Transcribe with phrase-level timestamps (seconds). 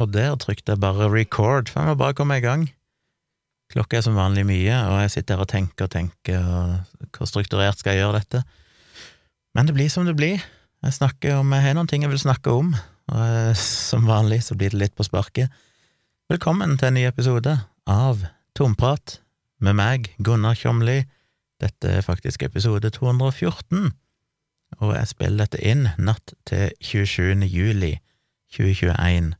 [0.00, 2.66] og der trykte jeg bare record, for jeg må bare komme i gang.
[3.72, 7.30] Klokka er som vanlig mye, og jeg sitter her og tenker og tenker, og hvor
[7.30, 8.42] strukturert skal jeg gjøre dette?
[9.54, 10.42] Men det blir som det blir.
[10.84, 12.74] Jeg snakker om, jeg har noen ting jeg vil snakke om,
[13.08, 15.52] og jeg, som vanlig så blir det litt på sparket.
[16.30, 17.54] Velkommen til en ny episode
[17.90, 18.24] av
[18.58, 19.18] Tomprat
[19.64, 21.04] med meg, Gunnar Kjomli.
[21.62, 23.94] Dette er faktisk episode 214,
[24.82, 27.46] og jeg spiller dette inn natt til 27.
[27.46, 27.94] juli
[28.56, 29.34] 2021.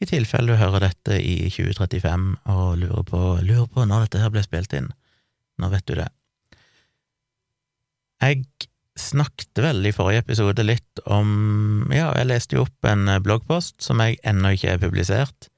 [0.00, 4.32] I tilfelle du hører dette i 2035 og lurer på, lurer på når dette her
[4.32, 4.88] ble spilt inn.
[5.60, 6.08] Nå vet du det.
[8.20, 8.44] Jeg
[9.00, 14.00] snakket vel i forrige episode litt om Ja, jeg leste jo opp en bloggpost som
[14.04, 15.48] jeg ennå ikke har publisert.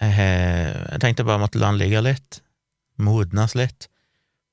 [0.00, 2.40] Jeg, tenkte bare måtte la den ligge litt,
[2.98, 3.88] modnes litt,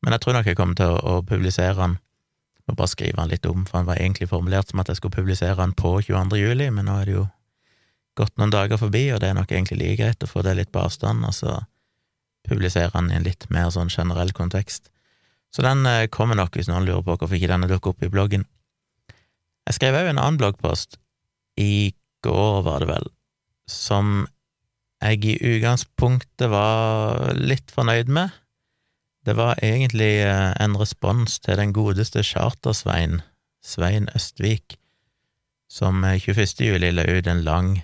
[0.04, 1.98] men jeg tror nok jeg kommer til å, å publisere den.
[2.70, 5.18] Må bare skrive den litt om, for den var egentlig formulert som at jeg skulle
[5.18, 6.38] publisere den på 22.
[6.38, 7.26] juli, men nå er det jo
[8.20, 10.72] gått noen dager forbi, og det er nok egentlig like greit å få det litt
[10.74, 11.60] på avstand, og så
[12.48, 14.90] publisere den i en litt mer sånn generell kontekst.
[15.52, 18.12] Så den eh, kommer nok, hvis noen lurer på hvorfor ikke denne dukker opp i
[18.12, 18.46] bloggen.
[19.68, 20.98] Jeg skrev òg en annen bloggpost,
[21.60, 21.94] i
[22.26, 23.10] går var det vel,
[23.70, 24.26] som
[25.02, 28.32] jeg i utgangspunktet var litt fornøyd med.
[29.26, 33.22] Det var egentlig eh, en respons til den godeste Charter-Svein,
[33.62, 34.80] Svein Østvik,
[35.70, 36.42] som 21.
[36.42, 37.76] Eh, juli la ut en lang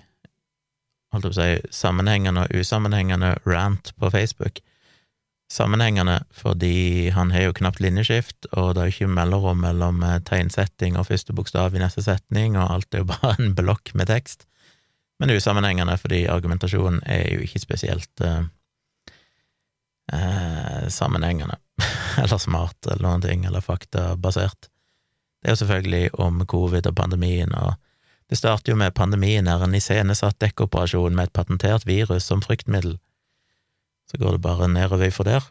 [1.14, 4.60] holdt jeg på å si, sammenhengende og usammenhengende rant på Facebook.
[5.52, 10.20] Sammenhengende fordi han har jo knapt linjeskift, og det er jo ikke mellomrom mellom eh,
[10.28, 14.10] tegnsetting og første bokstav i neste setning, og alt er jo bare en blokk med
[14.12, 14.44] tekst.
[15.18, 18.42] Men usammenhengende fordi argumentasjonen er jo ikke spesielt eh,
[20.12, 21.56] eh, sammenhengende,
[22.22, 24.68] eller smart, eller noen ting, eller faktabasert.
[25.38, 27.76] Det er jo selvfølgelig om covid og pandemien og
[28.28, 32.98] det starter jo med pandemien, der en iscenesatt dekkoperasjon med et patentert virus som fryktmiddel.
[34.08, 35.46] Så går det bare nedover for der.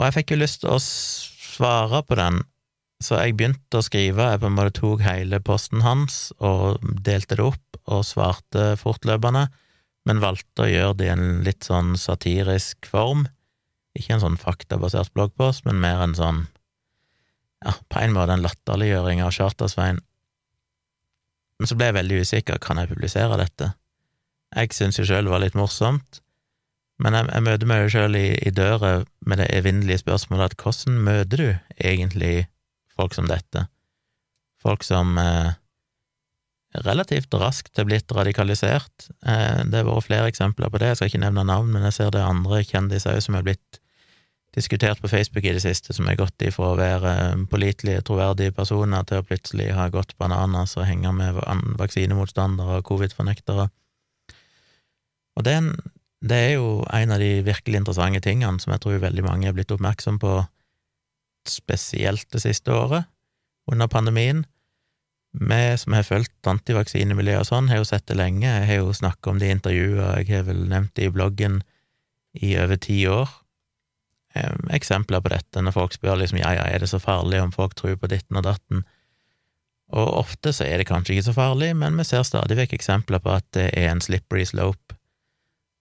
[0.00, 2.40] Og jeg fikk jo lyst til å svare på den,
[3.04, 4.30] så jeg begynte å skrive.
[4.32, 9.46] Jeg på en måte tok hele posten hans og delte det opp og svarte fortløpende,
[10.08, 13.26] men valgte å gjøre det i en litt sånn satirisk form.
[13.94, 16.42] Ikke en sånn faktabasert bloggpost, men mer en sånn,
[17.64, 20.00] ja, på en måte en latterliggjøring av Charter-Svein
[21.58, 22.60] men så ble jeg veldig usikker.
[22.62, 23.72] Kan jeg publisere dette?
[24.54, 26.20] Jeg syns jo sjøl det var litt morsomt,
[27.02, 28.94] men jeg, jeg møter meg jo sjøl i, i, døra
[29.26, 31.48] med det evinnelige spørsmålet at hvordan møter du
[31.82, 32.34] egentlig
[32.94, 33.66] folk som dette?
[34.62, 35.56] Folk som eh,
[36.86, 39.08] relativt raskt er blitt radikalisert.
[39.26, 41.98] Eh, det har vært flere eksempler på det, jeg skal ikke nevne navn, men jeg
[41.98, 43.82] ser det andre kjendiser òg som er blitt
[44.54, 48.54] diskutert på Facebook i det siste, som har gått ifra å være eh, pålitelige, troverdige
[48.54, 51.40] personer til å plutselig ha gått bananas og henge med
[51.80, 53.68] vaksinemotstandere og covid-fornektere.
[55.34, 55.92] Og det er, en,
[56.22, 59.56] det er, jo en av de virkelig interessante tingene som jeg tror veldig mange er
[59.56, 60.38] blitt oppmerksom på,
[61.50, 63.10] spesielt det siste året,
[63.68, 64.44] under pandemien.
[65.34, 68.46] Vi som har fulgt antivaksinemiljøet og sånn, har jo sett det lenge.
[68.46, 71.64] Jeg har jo snakket om det i intervjuer, jeg har vel nevnt det i bloggen
[72.38, 73.32] i over ti år
[74.74, 77.74] eksempler på dette, når folk spør liksom ja, ja, er det så farlig om folk
[77.78, 78.78] tror på ditten og datten?
[79.94, 83.18] Og ofte så er det kanskje ikke så farlig, men vi ser stadig vekk eksempler
[83.22, 84.94] på at det er en slippery slope.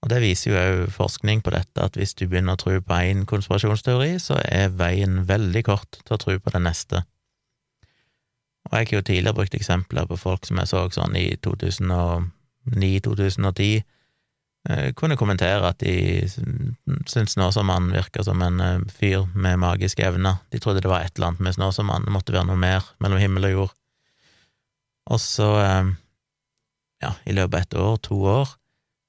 [0.04, 2.94] Og det viser jo òg forskning på dette, at hvis du begynner å tro på
[2.94, 7.04] én konspirasjonsteori, så er veien veldig kort til å tro på den neste.
[8.68, 13.74] Og jeg har jo tidligere brukt eksempler på folk som jeg så sånn i 2009-2010,
[13.74, 13.80] Eh,
[14.96, 20.40] kunne kommentere at de syntes Snåsamannen virka som en eh, fyr med magiske evner.
[20.56, 23.20] De trodde det var et eller annet med Snåsamannen, det måtte være noe mer mellom
[23.20, 23.74] himmel og jord.
[25.12, 25.90] Og så, eh,
[27.04, 28.54] ja, i løpet av et år, to år,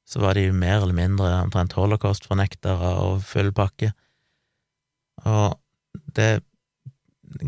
[0.04, 3.93] så var de mer eller mindre omtrent holocaust-fornektere og full pakke.
[5.25, 5.54] Og
[6.19, 6.43] det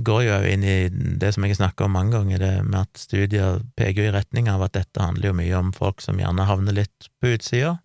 [0.06, 3.00] går jo inn i det som jeg har snakka om mange ganger, det med at
[3.00, 6.78] studier peker i retning av at dette handler jo mye om folk som gjerne havner
[6.80, 7.76] litt på utsida,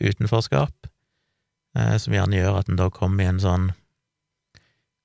[0.00, 0.88] utenforskap,
[1.78, 3.68] eh, som gjerne gjør at en da kommer i en sånn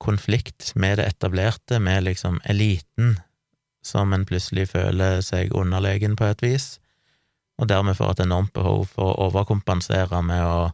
[0.01, 3.19] konflikt med det etablerte, med liksom eliten,
[3.86, 6.68] som en plutselig føler seg underlegen på et vis,
[7.62, 10.72] og dermed får et enormt behov for å overkompensere med å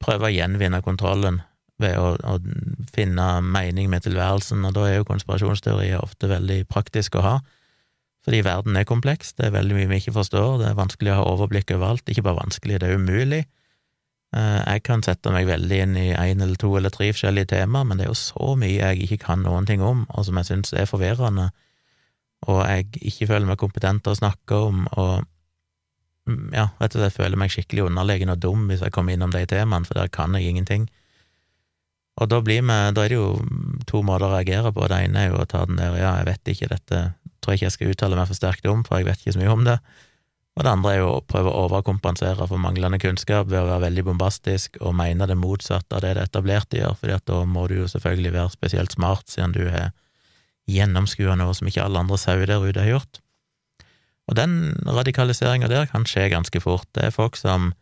[0.00, 1.42] prøve å gjenvinne kontrollen
[1.78, 2.38] ved å, å
[2.94, 7.36] finne mening med tilværelsen, og da er jo konspirasjonsteorier ofte veldig praktisk å ha,
[8.26, 11.20] fordi verden er kompleks, det er veldig mye vi ikke forstår, det er vanskelig å
[11.20, 13.44] ha overblikk over alt, ikke bare vanskelig, det er umulig.
[14.36, 17.86] Eh, jeg kan sette meg veldig inn i én eller to eller tre forskjellige temaer,
[17.88, 20.50] men det er jo så mye jeg ikke kan noen ting om, og som jeg
[20.50, 21.48] syns er forvirrende,
[22.46, 25.24] og jeg ikke føler meg kompetent til å snakke om, og
[26.28, 29.32] mm, ja, rett og slett føler meg skikkelig underlegen og dum hvis jeg kommer innom
[29.34, 30.86] de temaene, for der kan jeg ingenting.
[32.18, 33.30] Og da, blir vi, da er det jo
[33.86, 34.86] to måter å reagere på.
[34.90, 37.02] Det ene er jo å ta den der ja, jeg vet ikke, dette
[37.48, 39.40] tror jeg ikke jeg skal uttale meg for sterkt om, for jeg vet ikke så
[39.40, 39.78] mye om det.
[40.58, 43.84] Og det andre er jo å prøve å overkompensere for manglende kunnskap ved å være
[43.86, 47.68] veldig bombastisk og mene det motsatte av det det etablerte gjør, fordi at da må
[47.70, 49.92] du jo selvfølgelig være spesielt smart, siden du har
[50.68, 53.22] gjennomskua noe som ikke alle andre sauer der ute har gjort.
[54.28, 56.88] Og den radikaliseringa der kan skje ganske fort.
[56.92, 57.72] Det er folk som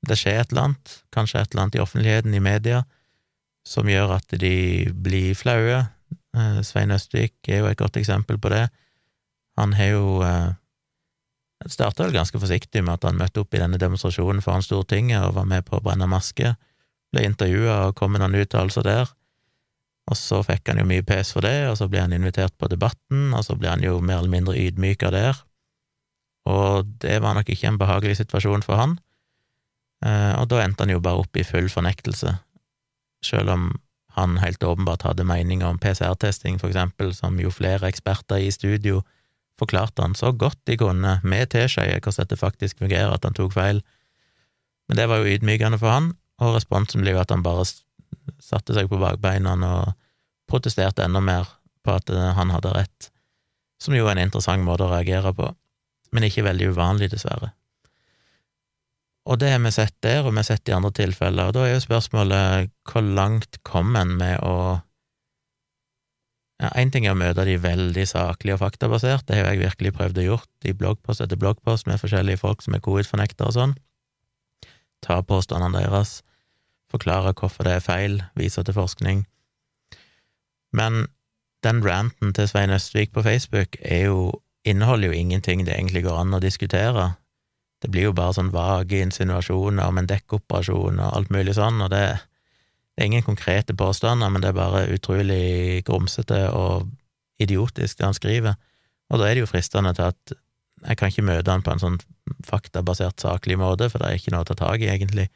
[0.00, 2.78] Det skjer et eller annet, kanskje et eller annet i offentligheten, i media,
[3.68, 5.82] som gjør at de blir flaue.
[6.32, 8.70] Eh, Svein Østvik er jo et godt eksempel på det.
[9.60, 10.50] Han har jo eh,
[11.68, 15.36] starta vel ganske forsiktig med at han møtte opp i denne demonstrasjonen foran Stortinget og
[15.36, 16.54] var med på å brenne maske,
[17.12, 19.12] ble intervjua og kom med noen uttalelser der,
[20.10, 22.70] og så fikk han jo mye pes for det, og så ble han invitert på
[22.70, 25.44] Debatten, og så ble han jo mer eller mindre ydmyka der,
[26.48, 28.96] og det var nok ikke en behagelig situasjon for han,
[30.06, 32.38] eh, og da endte han jo bare opp i full fornektelse,
[33.26, 33.70] selv om
[34.16, 39.04] han helt åpenbart hadde meninger om PCR-testing, for eksempel, som jo flere eksperter i studio
[39.60, 43.54] forklarte han så godt de kunne, med teskjeer, hvordan dette faktisk fungerer, at han tok
[43.54, 43.82] feil.
[44.88, 47.68] Men det var jo ydmykende for han, og responsen ble jo at han bare
[48.40, 49.94] satte seg på bakbeina og
[50.50, 51.48] protesterte enda mer
[51.84, 53.10] på at eh, han hadde rett,
[53.80, 55.48] som jo er en interessant måte å reagere på,
[56.10, 57.52] men ikke veldig uvanlig, dessverre.
[59.30, 61.66] Og det har vi sett der, og vi har sett i andre tilfeller, og da
[61.66, 64.80] er jo spørsmålet hvor langt kom en med å
[66.60, 69.94] Én ja, ting er å møte de veldig saklige og faktabasert, det har jeg virkelig
[69.96, 73.72] prøvd å gjort i bloggpost etter bloggpost med forskjellige folk som er covid-fornektere og sånn.
[75.00, 76.18] Ta påstandene deres,
[76.92, 79.24] forklare hvorfor det er feil, vise til forskning.
[80.76, 81.06] Men
[81.64, 84.28] den ranten til Svein Østvik på Facebook jo,
[84.68, 87.14] inneholder jo ingenting det egentlig går an å diskutere.
[87.80, 91.88] Det blir jo bare sånn vage insinuasjoner om en dekkoperasjon og alt mulig sånn, og
[91.94, 92.04] det,
[93.00, 96.90] det er ingen konkrete påstander, men det er bare utrolig grumsete og
[97.40, 98.58] idiotisk, det han skriver.
[99.08, 100.34] Og da er det jo fristende til at
[100.82, 101.96] jeg kan ikke møte han på en sånn
[102.44, 105.30] faktabasert, saklig måte, for det er ikke noe å ta tak i, egentlig.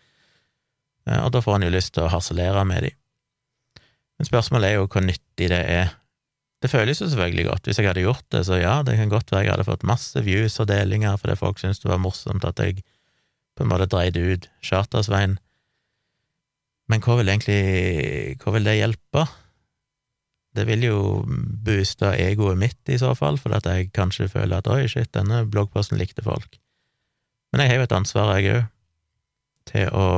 [1.08, 2.90] Eh, og da får han jo lyst til å harselere med de.
[4.20, 5.96] Men spørsmålet er jo hvor nyttig det er.
[6.60, 7.64] Det føles jo selvfølgelig godt.
[7.64, 10.20] Hvis jeg hadde gjort det, så ja, det kan godt være jeg hadde fått masse
[10.28, 12.84] views og delinger fordi folk syntes det var morsomt at jeg
[13.56, 15.38] på en måte dreide ut Chartersveien
[16.90, 19.24] men hva vil egentlig Hva vil det hjelpe?
[20.54, 20.98] Det vil jo
[21.66, 25.42] booste egoet mitt, i så fall, for at jeg kanskje føler at oi, shit, denne
[25.50, 26.60] bloggposten likte folk.
[27.50, 28.70] Men jeg har jo et ansvar, jeg òg,
[29.64, 30.08] til å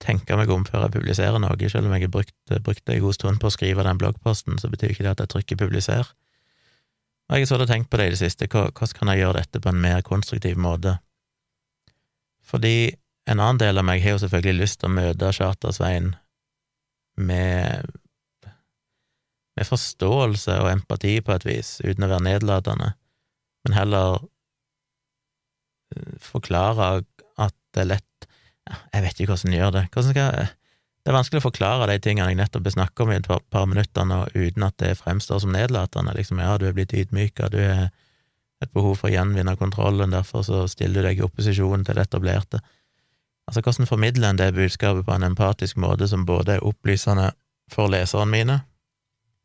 [0.00, 1.68] tenke meg om før jeg publiserer noe.
[1.72, 4.94] Selv om jeg har brukt, en god stund på å skrive den bloggposten, så betyr
[4.94, 6.08] ikke det at jeg trykker publiser.
[7.30, 9.62] Og jeg har sånn tenkt på det i det siste, hvordan kan jeg gjøre dette
[9.62, 10.96] på en mer konstruktiv måte?
[12.42, 12.90] Fordi
[13.28, 16.14] en annen del av meg har jo selvfølgelig lyst til å møte Charter-Svein
[17.20, 17.90] med,
[19.58, 22.94] med forståelse og empati på et vis, uten å være nedlatende,
[23.66, 24.20] men heller
[25.94, 26.92] eh, forklare
[27.36, 28.06] at det er lett
[28.70, 29.84] Jeg vet ikke hvordan en gjør det.
[29.90, 30.48] Hvordan skal jeg
[31.00, 33.64] det er vanskelig å forklare de tingene jeg nettopp snakket om i et par, par
[33.66, 36.12] minutter nå, uten at det fremstår som nedlatende.
[36.16, 37.88] Liksom, ja, du er blitt ydmyka, du har
[38.60, 42.04] et behov for å gjenvinne kontrollen, derfor så stiller du deg i opposisjon til det
[42.04, 42.60] etablerte.
[43.50, 47.32] Altså, hvordan formidler en det budskapet på en empatisk måte som både er opplysende
[47.66, 48.60] for leserne mine,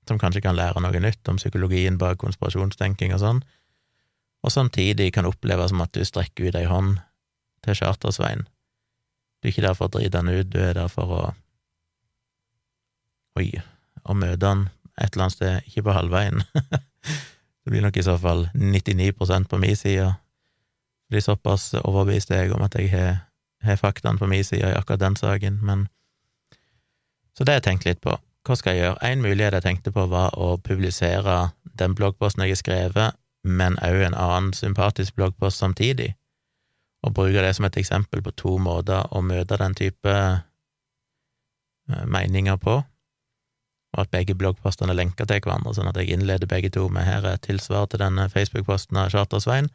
[0.07, 3.41] som kanskje kan lære noe nytt om psykologien bak konspirasjonstenking og sånn,
[4.45, 7.00] og samtidig kan oppleve som at du strekker ut ei hånd
[7.65, 8.45] til Chartersveien.
[9.41, 11.25] Du er ikke der for å drite han ut, du er der for å
[13.41, 13.50] Oi,
[14.05, 14.67] å møte han
[15.01, 16.45] et eller annet sted, ikke på halvveien.
[17.65, 20.13] det blir nok i så fall 99% på min side.
[21.09, 23.17] Fordi såpass overbevist er jeg om at jeg har
[23.65, 25.88] har faktaene på min side i akkurat den saken, men
[27.36, 28.13] Så det har jeg tenkt litt på.
[28.48, 29.00] Hva skal jeg gjøre?
[29.03, 34.05] En mulighet jeg tenkte på, var å publisere den bloggposten jeg har skrevet, men òg
[34.05, 36.13] en annen sympatisk bloggpost samtidig,
[37.03, 42.57] og bruke det som et eksempel på to måter å møte den type eh, meninger
[42.62, 42.77] på,
[43.95, 47.07] og at begge bloggpostene er lenka til hverandre, sånn at jeg innleder begge to med
[47.07, 49.69] her er tilsvar til denne Facebook-posten av Chartersveien,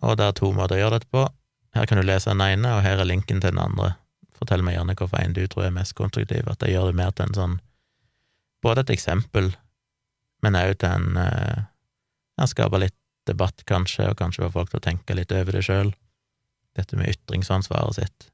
[0.00, 1.26] og det er to måter å gjøre dette på.
[1.74, 3.94] Her kan du lese den ene, og her er linken til den andre.
[4.36, 7.12] Fortell meg gjerne hvorfor en du tror er mest konstruktiv, at jeg gjør det mer
[7.14, 7.58] til en sånn
[8.60, 9.46] Både et eksempel,
[10.44, 11.62] men òg til en eh,
[12.36, 15.62] skaper skape litt debatt, kanskje, og kanskje får folk til å tenke litt over det
[15.64, 15.94] sjøl.
[16.76, 18.26] Dette med ytringsansvaret sitt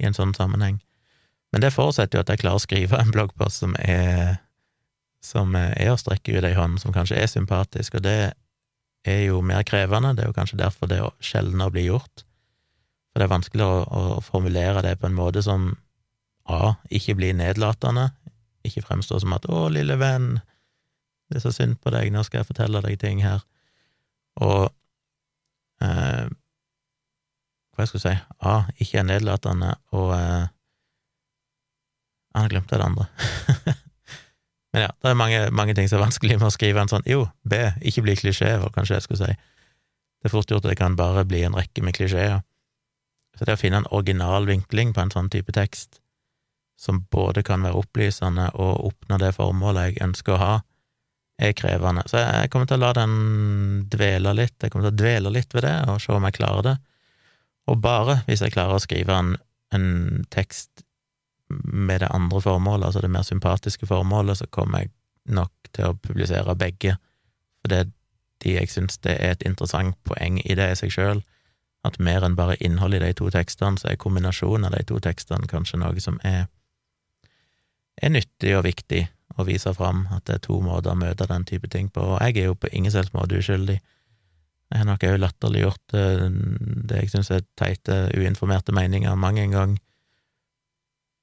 [0.00, 0.78] i en sånn sammenheng.
[1.52, 4.38] Men det forutsetter jo at jeg klarer å skrive en bloggpost som er
[5.24, 8.32] som er å strekke ut ei hånd, som kanskje er sympatisk, og det
[9.06, 12.22] er jo mer krevende, det er jo kanskje derfor det sjeldnere blir gjort.
[13.16, 15.70] For det er vanskelig å, å formulere det på en måte som
[16.52, 16.74] A.
[16.92, 18.10] Ikke blir nedlatende,
[18.60, 20.34] ikke fremstår som at 'Å, lille venn,
[21.32, 23.40] det er så synd på deg, nå skal jeg fortelle deg ting her',
[24.36, 24.68] og
[25.80, 26.28] eh,
[27.72, 28.12] Hva jeg skulle si
[28.44, 28.54] A.
[28.76, 30.48] Ikke er nedlatende, og eh,
[32.36, 33.06] Han glemte det andre.
[34.76, 37.08] Men ja, det er mange, mange, ting som er vanskelig med å skrive en sånn
[37.08, 37.62] Jo, B.
[37.80, 39.32] Ikke bli klisjé, var kanskje jeg skulle si.
[40.20, 42.44] Det er fort gjort at det kan bare bli en rekke med klisjeer.
[43.36, 46.00] Så det å finne en original vinkling på en sånn type tekst,
[46.80, 50.54] som både kan være opplysende og oppnå det formålet jeg ønsker å ha,
[51.36, 52.04] er krevende.
[52.08, 53.16] Så jeg kommer til å la den
[53.92, 56.64] dvele litt, jeg kommer til å dvele litt ved det og se om jeg klarer
[56.70, 56.76] det.
[57.68, 59.34] Og bare hvis jeg klarer å skrive en,
[59.74, 59.88] en
[60.32, 60.84] tekst
[61.48, 64.92] med det andre formålet, altså det mer sympatiske formålet, så kommer jeg
[65.36, 66.96] nok til å publisere begge,
[67.60, 67.86] for det
[68.44, 71.22] de jeg syns det er et interessant poeng i det i seg sjøl,
[71.86, 75.00] at mer enn bare innholdet i de to tekstene, så er kombinasjonen av de to
[75.02, 76.46] tekstene kanskje noe som er
[77.96, 79.06] er nyttig og viktig
[79.40, 82.20] å vise fram at det er to måter å møte den type ting på, og
[82.20, 83.78] jeg er jo på ingen selvs måte uskyldig.
[84.66, 86.26] Jeg har nok òg latterliggjort eh,
[86.90, 89.74] det jeg syns er teite, uinformerte meninger mange en gang,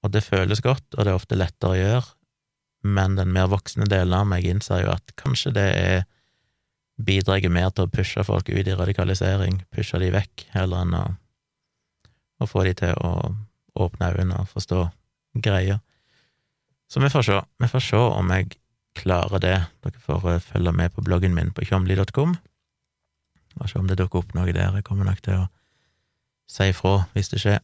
[0.03, 2.07] og det føles godt, og det er ofte lettere å gjøre,
[2.83, 6.01] men den mer voksne delen av meg innser jo at kanskje det er
[7.05, 11.03] bidrar mer til å pushe folk ut i radikalisering, pushe de vekk, heller enn å,
[12.43, 13.33] å få de til å
[13.73, 14.85] åpne øynene og forstå
[15.43, 15.81] greier.
[16.89, 17.39] Så vi får se.
[17.59, 18.53] Vi får se om jeg
[18.93, 19.57] klarer det.
[19.81, 22.35] Dere får eh, følge med på bloggen min på tjomli.com,
[23.59, 24.75] og se om det dukker opp noe der.
[24.77, 25.47] Jeg kommer nok til å
[26.49, 27.61] si ifra hvis det skjer.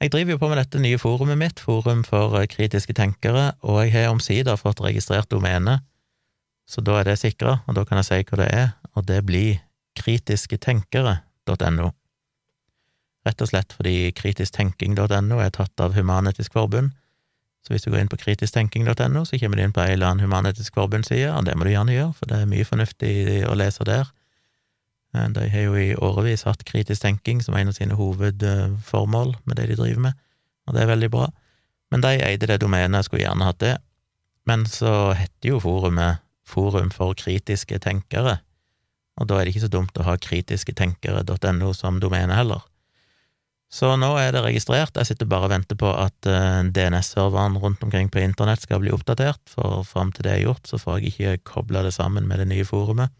[0.00, 3.82] Jeg driver jo på med dette nye forumet mitt, Forum for eh, kritiske tenkere, og
[3.84, 5.80] jeg har omsider fått registrert domene,
[6.70, 9.24] så da er det sikra, og da kan jeg si hva det er, og det
[9.26, 9.58] blir
[9.98, 11.90] kritisketenkere.no.
[13.26, 16.94] Rett og slett fordi kritisktenking.no er tatt av Human-Etisk Forbund,
[17.60, 20.24] så hvis du går inn på kritisktenking.no, så kommer du inn på ei eller annen
[20.24, 23.12] Human-Etisk Forbund-side, og det må du gjerne gjøre, for det er mye fornuftig
[23.50, 24.08] å lese der.
[25.16, 29.60] Eh, de har jo i årevis hatt kritisk tenking som en av sine hovedformål med
[29.60, 30.24] det de driver med,
[30.68, 31.28] og det er veldig bra.
[31.90, 33.76] Men de eide det domenet, skulle gjerne hatt det.
[34.46, 38.40] Men så heter jo forumet Forum for kritiske tenkere,
[39.20, 42.64] og da er det ikke så dumt å ha kritisketenkere.no som domene heller.
[43.70, 47.84] Så nå er det registrert, jeg sitter bare og venter på at eh, DNS-serveren rundt
[47.86, 51.12] omkring på internett skal bli oppdatert, for fram til det er gjort, så får jeg
[51.12, 53.14] ikke kobla det sammen med det nye forumet.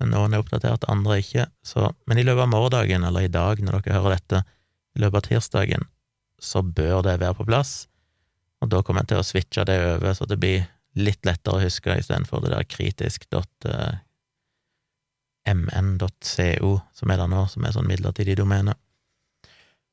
[0.00, 3.80] Noen er oppdatert, andre ikke, så Men i løpet av morgendagen, eller i dag når
[3.80, 4.42] dere hører dette,
[4.96, 5.88] i løpet av tirsdagen,
[6.40, 7.86] så bør det være på plass,
[8.60, 11.62] og da kommer jeg til å switche det over, så det blir litt lettere å
[11.62, 14.00] huske istedenfor det der kritisk.mn.co,
[15.50, 18.74] eh, som er der nå, som er sånn midlertidig domene.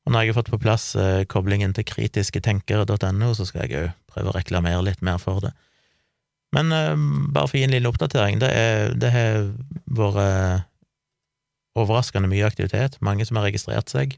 [0.07, 3.95] Og når jeg har fått på plass eh, koblingen til kritisketenkere.no, så skal jeg òg
[4.13, 5.53] prøve å reklamere litt mer for det.
[6.55, 6.95] Men eh,
[7.33, 9.51] bare for å gi en liten oppdatering, det, er, det har
[9.85, 10.65] vært
[11.77, 14.17] overraskende mye aktivitet, mange som har registrert seg.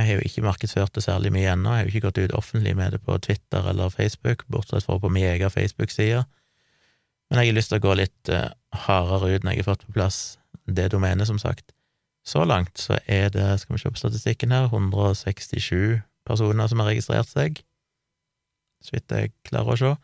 [0.00, 2.36] Jeg har jo ikke markedsført det særlig mye ennå, jeg har jo ikke gått ut
[2.38, 6.22] offentlig med det på Twitter eller Facebook, bortsett fra på min egen Facebook-side.
[7.28, 8.48] Men jeg har lyst til å gå litt eh,
[8.86, 10.20] hardere ut når jeg har fått på plass
[10.64, 11.74] det domenet, som sagt.
[12.26, 16.90] Så langt så er det, skal vi se på statistikken her, 167 personer som har
[16.94, 17.60] registrert seg,
[18.80, 19.94] så vidt jeg klarer å se.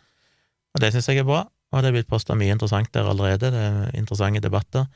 [0.77, 3.51] Og det syns jeg er bra, og det er blitt posta mye interessant der allerede,
[3.53, 4.87] det er interessante debatter.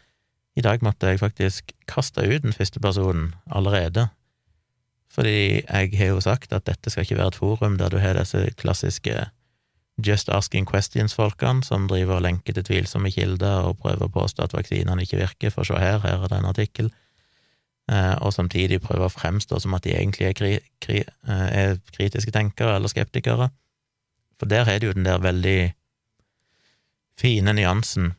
[0.58, 4.10] I dag måtte jeg faktisk kaste ut den første personen allerede,
[5.10, 8.18] fordi jeg har jo sagt at dette skal ikke være et forum der du har
[8.18, 9.26] disse klassiske
[10.06, 14.54] just asking questions-folkene som driver og lenker til tvilsomme kilder og prøver å påstå at
[14.56, 16.90] vaksinene ikke virker, for se her, her er det en artikkel.
[17.90, 20.52] Eh, og samtidig prøver å fremstå som at de egentlig er, kri,
[20.82, 23.50] kri, eh, er, kritiske tenkere eller skeptikere.
[24.38, 25.72] For der er det jo den der veldig
[27.20, 28.14] fine nyansen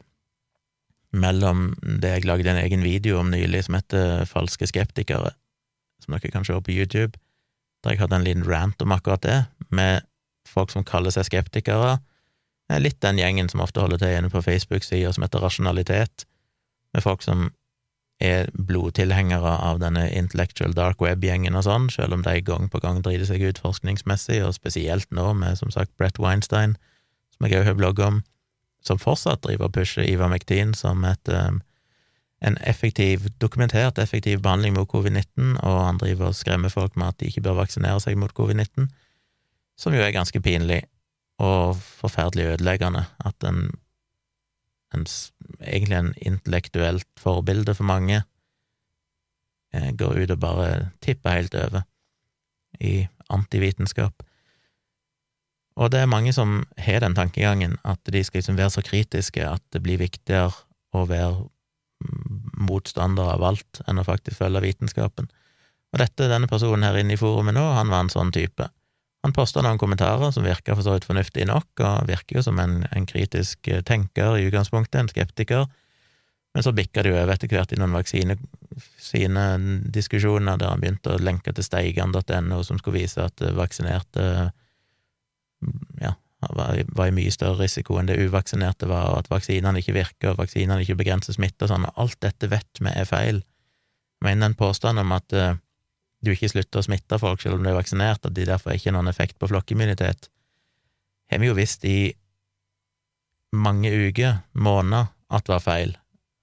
[1.12, 5.34] mellom det jeg lagde en egen video om nylig som heter Falske skeptikere,
[6.04, 7.20] som dere kan se på YouTube,
[7.84, 9.40] der jeg hadde en liten rant om akkurat det,
[9.70, 10.06] med
[10.48, 12.00] folk som kaller seg skeptikere.
[12.82, 16.26] Litt den gjengen som ofte holder til inne på Facebook-sida som heter Rasjonalitet,
[16.94, 17.50] med folk som
[18.22, 23.02] er blodtilhengere av denne intellectual dark web-gjengen og sånn, selv om de gang på gang
[23.02, 26.78] driter seg ut forskningsmessig, og spesielt nå med som sagt Brett Weinstein,
[27.34, 28.22] som jeg òg har blogg om,
[28.86, 31.62] som fortsatt driver og pusher Ivermectin som et, um,
[32.42, 37.20] en effektiv, dokumentert effektiv behandling mot covid-19, og han driver og skremmer folk med at
[37.20, 38.88] de ikke bør vaksinere seg mot covid-19,
[39.78, 40.82] som jo er ganske pinlig
[41.42, 43.70] og forferdelig ødeleggende, at en
[44.96, 45.06] en,
[45.62, 48.24] egentlig en intellektuelt forbilde for mange,
[49.74, 51.82] eh, går ut og bare tipper helt over
[52.80, 54.24] i antivitenskap.
[55.76, 59.48] Og det er mange som har den tankegangen, at de skal liksom være så kritiske
[59.48, 60.52] at det blir viktigere
[60.94, 61.48] å være
[62.62, 65.26] motstander av alt enn å faktisk følge vitenskapen.
[65.92, 68.66] Og dette, denne personen her inne i forumet nå, han var en sånn type.
[69.22, 72.58] Han posta noen kommentarer som virka for så vidt fornuftig nok, og virker jo som
[72.62, 75.64] en, en, kritisk tenker i utgangspunktet, en skeptiker,
[76.52, 81.24] men så bikka det jo over etter hvert i noen vaksinediskusjoner der han begynte å
[81.24, 84.24] lenke til steigan.no, som skulle vise at vaksinerte
[86.02, 86.12] ja,
[86.50, 90.42] var, i mye større risiko enn det uvaksinerte var, og at vaksinene ikke virker, og
[90.42, 93.44] vaksinene ikke begrenser smitte og sånn, og alt dette vet vi er feil.
[94.26, 95.56] Men den påstanden om at uh,
[96.22, 98.90] du ikke slutter å smitte folk selv om du er vaksinert, at de derfor ikke
[98.90, 100.30] har noen effekt på flokkimmunitet,
[101.32, 102.12] har vi jo visst i
[103.56, 105.94] mange uker, måneder, at det var feil.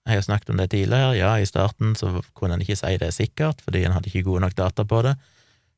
[0.09, 3.11] Jeg har snakket om det tidligere, ja, i starten så kunne en ikke si det
[3.13, 5.15] sikkert, fordi en hadde ikke gode nok data på det,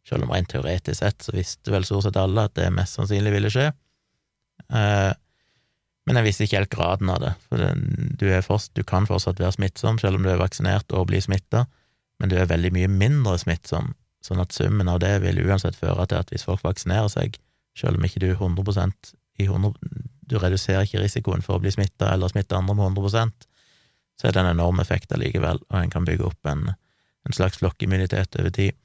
[0.06, 3.34] selv om rent teoretisk sett så visste vel stort sett alle at det mest sannsynlig
[3.34, 3.68] ville skje.
[4.68, 5.12] Eh,
[6.08, 7.60] men jeg visste ikke helt graden av det, for
[8.20, 11.66] du, forst, du kan fortsatt være smittsom selv om du er vaksinert og blir smitta
[12.20, 16.04] men du er veldig mye mindre smittsom, sånn at summen av det vil uansett føre
[16.10, 17.38] til at hvis folk vaksinerer seg,
[17.78, 19.72] selv om ikke du 100% i 100,
[20.28, 23.48] du reduserer ikke risikoen for å bli smitta eller smitte andre med 100%
[24.20, 26.74] så er det en enorm effekt allikevel, og en kan bygge opp en,
[27.24, 28.76] en slags flokkimmunitet over tid.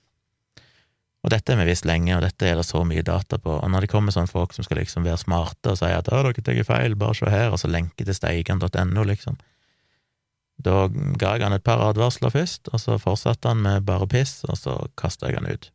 [1.26, 3.70] Og dette har vi visst lenge, og dette er det så mye data på, og
[3.74, 6.42] når det kommer sånne folk som skal liksom være smarte og si at 'å, dere
[6.46, 9.40] tar feil, bare se her', og så lenke til steigen.no, liksom,
[10.62, 10.88] da
[11.20, 14.58] ga jeg han et par advarsler først, og så fortsatte han med bare piss, og
[14.58, 15.72] så kasta jeg han ut.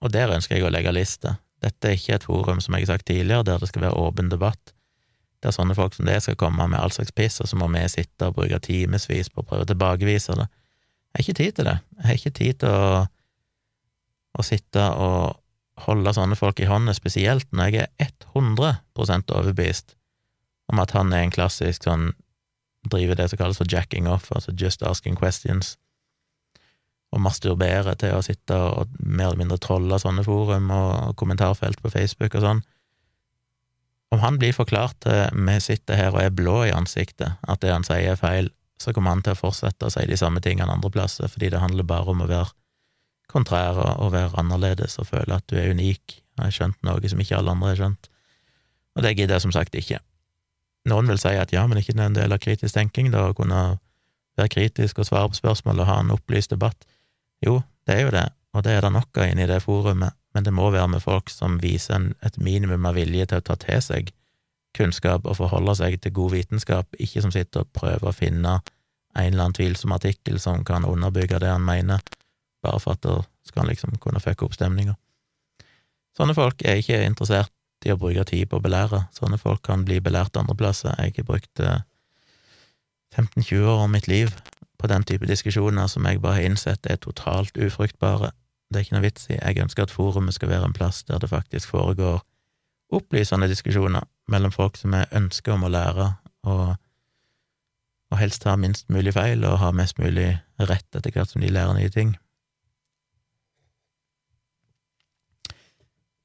[0.00, 1.36] Og der ønsker jeg å legge liste.
[1.60, 4.30] Dette er ikke et forum, som jeg har sagt tidligere, der det skal være åpen
[4.30, 4.72] debatt,
[5.42, 7.82] der sånne folk som det skal komme med all slags piss, og så må vi
[7.88, 10.48] sitte og bruke timevis på å prøve å tilbakevise det.
[11.10, 11.78] Jeg har ikke tid til det.
[11.96, 13.06] Jeg har ikke tid til å,
[14.38, 15.38] å sitte og
[15.86, 19.96] holde sånne folk i hånda, spesielt når jeg er 100% overbevist
[20.70, 22.12] om at han er en klassisk sånn
[22.90, 25.74] driver det som kalles for jacking off, altså just asking questions,
[27.10, 31.90] og masturbere til å sitte og mer eller mindre trolle sånne forum og kommentarfelt på
[31.90, 32.62] Facebook og sånn.
[34.14, 37.74] Om han blir forklart til vi sitter her og er blå i ansiktet, at det
[37.74, 40.72] han sier er feil, så kommer han til å fortsette å si de samme tingene
[40.72, 42.54] andre plasser, fordi det handler bare om å være
[43.32, 47.20] kontrær og være annerledes og føle at du er unik og har skjønt noe som
[47.22, 48.10] ikke alle andre har skjønt.
[48.96, 50.00] Og det gidder jeg som sagt ikke.
[50.90, 53.28] Noen vil si at ja, men ikke det er en del av kritisk tenking, da,
[53.28, 53.78] å kunne
[54.38, 56.86] være kritisk og svare på spørsmål og ha en opplyst debatt.
[57.44, 60.16] Jo, det er jo det, og det er det nok av inne i det forumet,
[60.34, 63.46] men det må være med folk som viser en, et minimum av vilje til å
[63.50, 64.12] ta til seg
[64.76, 68.60] kunnskap og forholde seg til god vitenskap, ikke som sitter og prøver å finne
[69.18, 72.02] en eller annen tvilsom artikkel som kan underbygge det han mener,
[72.64, 74.96] bare for at da skal han liksom kunne fucke opp stemninga.
[76.16, 77.52] Sånne folk er ikke interessert
[77.86, 79.06] i å bruke tid på å belære.
[79.16, 80.96] Sånne folk kan bli belært andreplasser.
[80.98, 81.62] Jeg har brukt
[83.16, 84.34] 15-20 eh, år av mitt liv
[84.80, 88.32] på den type diskusjoner som jeg bare har innsett er totalt ufruktbare.
[88.70, 89.38] Det er ikke noe vits i.
[89.38, 92.20] Jeg ønsker at forumet skal være en plass der det faktisk foregår
[92.94, 96.06] opplysende diskusjoner mellom folk som er ønsker om å lære,
[96.50, 96.74] og,
[98.10, 101.52] og helst ha minst mulig feil og ha mest mulig rett etter hvert som de
[101.52, 102.16] lærer nye ting.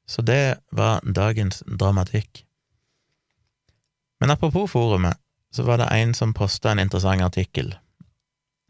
[0.05, 2.43] Så det var dagens dramatikk.
[4.19, 5.17] Men apropos forumet,
[5.51, 7.73] så var det en som posta en interessant artikkel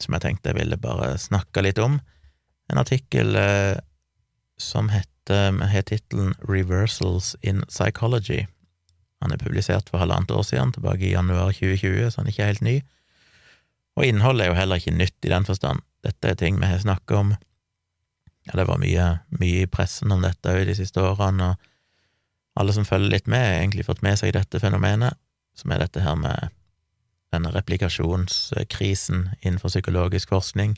[0.02, 2.00] som jeg tenkte jeg ville bare snakke litt om.
[2.72, 3.78] En artikkel eh,
[4.60, 8.46] som heter, har tittelen Reversals in Psychology.
[9.24, 12.52] Han er publisert for halvannet år siden, tilbake i januar 2020, så han er ikke
[12.52, 12.76] helt ny.
[13.96, 15.82] Og innholdet er jo heller ikke nytt i den forstand.
[16.06, 17.34] Dette er ting vi har snakket om
[18.46, 19.08] ja, det var mye,
[19.40, 23.42] mye i pressen om dette òg de siste årene, og alle som følger litt med,
[23.42, 25.18] har egentlig fått med seg dette fenomenet,
[25.58, 26.54] som er dette her med
[27.34, 30.76] denne replikasjonskrisen innenfor psykologisk forskning,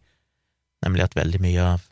[0.85, 1.85] nemlig at veldig mye av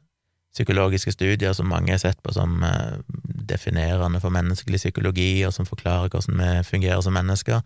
[0.56, 3.02] psykologiske studier som mange har sett på som eh,
[3.50, 7.62] definerende for menneskelig psykologi, og som forklarer hvordan vi fungerer som mennesker,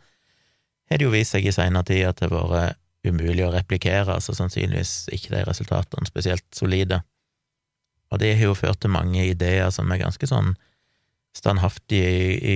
[0.90, 4.18] har det jo vist seg i seinere tid at det har vært umulig å replikere,
[4.18, 7.04] altså sannsynligvis ikke de resultatene spesielt solide.
[8.10, 10.56] Og det har jo ført til mange ideer som er ganske sånn
[11.38, 12.56] standhaftige i,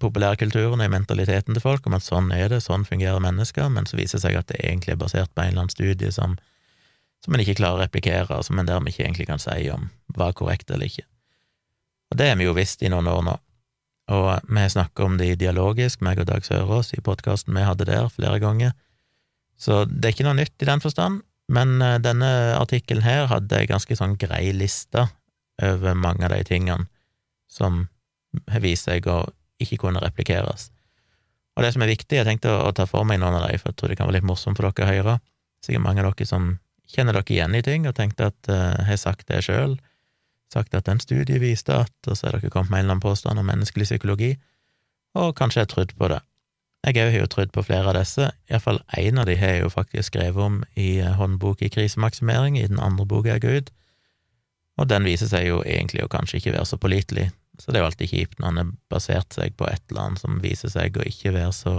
[0.00, 3.88] populærkulturen og i mentaliteten til folk, om at sånn er det, sånn fungerer mennesker, men
[3.88, 6.36] så viser det seg at det egentlig er basert på en eller annen studie som,
[7.24, 9.88] som en ikke klarer å replikere, og som en dermed ikke egentlig kan si om
[10.16, 11.06] var korrekt eller ikke.
[12.10, 13.38] Og det har vi jo visst i noen år nå.
[14.10, 17.86] Og vi har snakka om det dialogisk, meg og Dag Sørås, i podkasten vi hadde
[17.86, 18.74] der flere ganger.
[19.60, 23.58] Så det er ikke noe nytt i den forstand, men eh, denne artikkelen her hadde
[23.58, 25.08] ei ganske sånn grei liste
[25.60, 26.86] over mange av de tingene
[27.50, 27.84] som
[28.62, 29.24] vist seg å
[29.60, 30.70] ikke kunne replikeres.
[31.58, 33.72] Og det som er viktig, jeg tenkte å, ta for meg noen av de, for
[33.72, 35.16] jeg tror det kan være litt morsomt for dere å høre.
[35.64, 36.52] Sikkert mange av dere som
[36.90, 39.76] kjenner dere igjen i ting og tenkte at uh, jeg har sagt det sjøl,
[40.50, 43.04] sagt at en studie viste at, og så har dere kommet med en eller annen
[43.04, 44.32] påstand om menneskelig psykologi,
[45.18, 46.22] og kanskje har trodd på det.
[46.80, 49.64] Jeg òg har jo trodd på flere av disse, iallfall én av de har jeg
[49.66, 53.56] jo faktisk skrevet om i eh, Håndbok i krisemaksimering, i den andre boka jeg ga
[53.58, 53.68] ut,
[54.80, 57.26] og den viser seg jo egentlig å kanskje ikke være så pålitelig,
[57.60, 60.22] så det er jo alltid kjipt når han har basert seg på et eller annet
[60.22, 61.74] som viser seg å ikke være så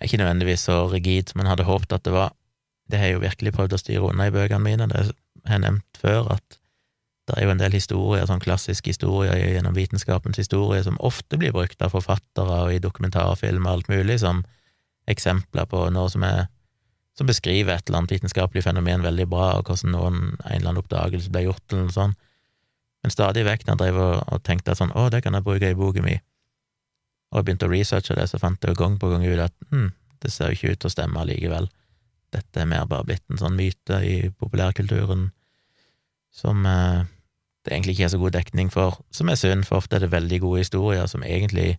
[0.00, 2.34] Ikke nødvendigvis så rigid som en hadde håpet at det var.
[2.84, 5.06] Det har jeg jo virkelig prøvd å styre unna i bøkene mine, det
[5.48, 6.58] har jeg nevnt før, at
[7.26, 11.54] det er jo en del historier, sånn klassiske historier gjennom vitenskapens historie, som ofte blir
[11.54, 14.44] brukt av forfattere og i dokumentarfilmer og alt mulig, som
[15.10, 16.46] eksempler på noe som er
[17.16, 20.82] som beskriver et eller annet vitenskapelig fenomen veldig bra, og hvordan noen, en eller annen
[20.82, 22.18] oppdagelse ble gjort, eller noe sånt.
[23.00, 25.46] Men stadig vekk når jeg drev og, og tenkte at sånn, å, det kan jeg
[25.46, 26.18] bruke i boka mi,
[27.32, 29.88] og jeg begynte å researche det, så fant jeg gang på gang ut at hm,
[30.22, 31.70] det ser jo ikke ut til å stemme allikevel.
[32.36, 35.30] Dette er mer bare blitt en sånn myte i populærkulturen
[36.36, 37.08] som eh,
[37.66, 40.12] det egentlig ikke er så god dekning for, som er synd, for ofte er det
[40.12, 41.76] veldig gode historier som egentlig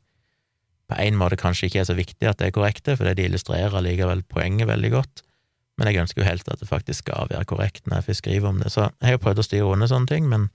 [0.87, 3.83] på en måte kanskje ikke er så viktig at det er korrekte, fordi de illustrerer
[3.83, 5.23] likevel poenget veldig godt,
[5.77, 8.49] men jeg ønsker jo helt at det faktisk skal være korrekt når jeg først skriver
[8.49, 10.49] om det, så jeg har jo prøvd å styre under sånne ting, men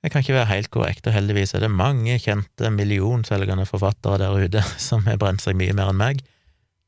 [0.00, 4.46] jeg kan ikke være helt korrekt, og heldigvis er det mange kjente millionselgende forfattere der
[4.46, 6.24] ute som har brent seg mye mer enn meg,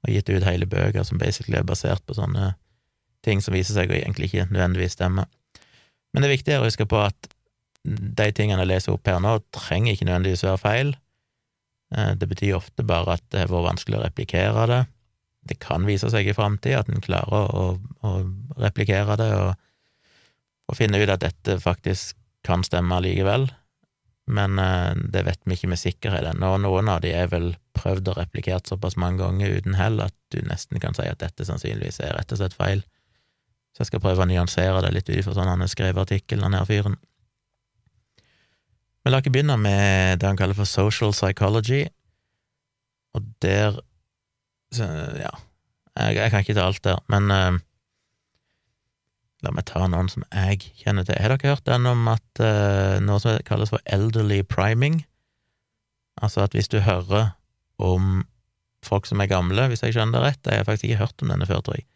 [0.02, 2.54] og gitt ut hele bøker som basically er basert på sånne
[3.22, 5.28] ting som viser seg å egentlig ikke nødvendigvis stemme.
[6.12, 7.31] Men det er viktig å huske på at
[7.83, 10.92] de tingene jeg leser opp her nå, trenger ikke nødvendigvis være feil.
[11.94, 14.83] Eh, det betyr ofte bare at det har vært vanskelig å replikere det.
[15.51, 17.64] Det kan vise seg i framtida at en klarer å,
[18.07, 18.12] å,
[18.62, 19.57] replikere det og,
[20.70, 22.14] og, finne ut at dette faktisk
[22.46, 23.48] kan stemme likevel,
[24.31, 26.55] men eh, det vet vi ikke med sikkerhet ennå.
[26.62, 30.38] Noen av de er vel prøvd og replikert såpass mange ganger uten hell at du
[30.46, 32.87] nesten kan si at dette sannsynligvis er rett og slett feil.
[33.72, 36.44] Så jeg skal prøve å nyansere det litt ut ifra sånn han har skrevet artikkelen,
[36.44, 36.98] han her fyren.
[39.02, 41.87] Men la ikke begynne med det han kaller for social psychology,
[43.16, 43.80] og der
[44.72, 44.87] så,
[45.20, 45.32] Ja,
[45.98, 47.61] jeg, jeg, kan ikke ta alt der, men uh,
[49.42, 51.18] La meg ta noen som jeg kjenner til.
[51.18, 55.00] Har dere hørt den om at uh, noe som kalles for elderly priming?
[56.22, 57.32] Altså at hvis du hører
[57.82, 58.22] om
[58.87, 61.32] folk som er gamle, hvis jeg skjønner det rett, jeg har faktisk ikke hørt om
[61.35, 61.88] denne før, tror jeg,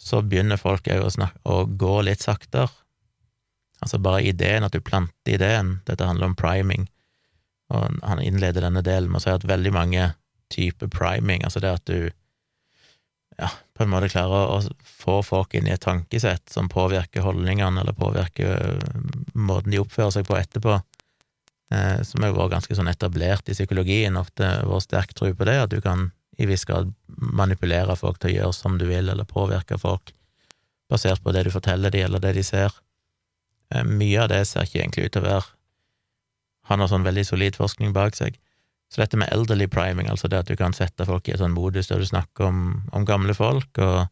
[0.00, 2.70] så begynner folk òg å, å, gå litt saktere.
[3.80, 6.86] Altså bare ideen, at du planter ideen, dette handler om priming,
[7.70, 10.10] og han innleder denne delen med å si at veldig mange
[10.52, 12.10] typer priming, altså det at du
[13.40, 17.80] ja, på en måte klarer å få folk inn i et tankesett som påvirker holdningene,
[17.80, 19.04] eller påvirker øh,
[19.38, 20.76] måten de oppfører seg på etterpå,
[21.72, 25.56] eh, som har vært ganske sånn etablert i psykologien, ofte vår sterk tro på det,
[25.62, 29.28] at du kan i viss grad manipulere folk til å gjøre som du vil, eller
[29.28, 30.14] påvirke folk
[30.90, 32.74] basert på det du forteller dem, eller det de ser.
[33.74, 35.48] Eh, mye av det ser ikke egentlig ut til å være
[36.70, 38.36] ha har sånn veldig solid forskning bak seg.
[38.90, 41.54] Så dette med elderly priming, altså det at du kan sette folk i et sånn
[41.54, 42.60] modus der du snakker om,
[42.94, 44.06] om gamle folk, og,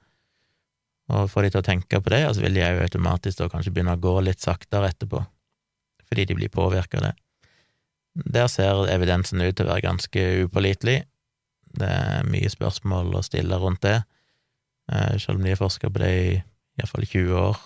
[1.11, 3.75] og få de til å tenke på det, så vil de jo automatisk da kanskje
[3.75, 5.23] begynne å gå litt saktere etterpå,
[6.07, 7.15] fordi de blir påvirka av det.
[8.39, 11.01] Der ser evidensen ut til å være ganske upålitelig,
[11.77, 13.99] det er mye spørsmål å stille rundt det.
[14.93, 16.31] Eh, selv om de har forska på det i
[16.79, 17.59] iallfall 20 år,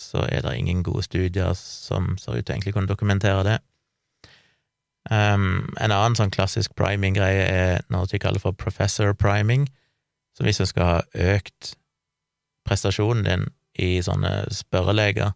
[0.00, 3.58] så er det ingen gode studier som ser ut til egentlig kunne dokumentere det.
[5.10, 9.66] Um, en annen sånn klassisk priming-greie er noe de kaller for professor priming.
[10.36, 11.74] Så hvis du skal ha økt
[12.68, 13.46] prestasjonen din
[13.80, 15.32] i sånne spørreleger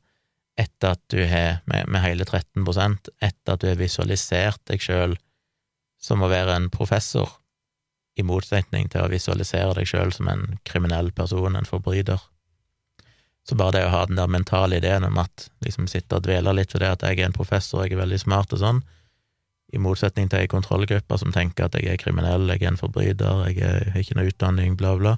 [0.61, 5.17] etter at du har, med, med hele 13% etter at du har visualisert deg sjøl
[5.99, 7.41] som å være en professor,
[8.15, 12.23] i motsetning til å visualisere deg sjøl som en kriminell person, en forbryter.
[13.45, 16.55] Så bare det å ha den der mentale ideen om at liksom sitte og dvele
[16.57, 18.81] litt for det at jeg er en professor, jeg er veldig smart og sånn,
[19.75, 23.45] i motsetning til ei kontrollgruppe som tenker at jeg er kriminell, jeg er en forbryter,
[23.51, 25.17] jeg har ikke noe utdanning, bla, bla,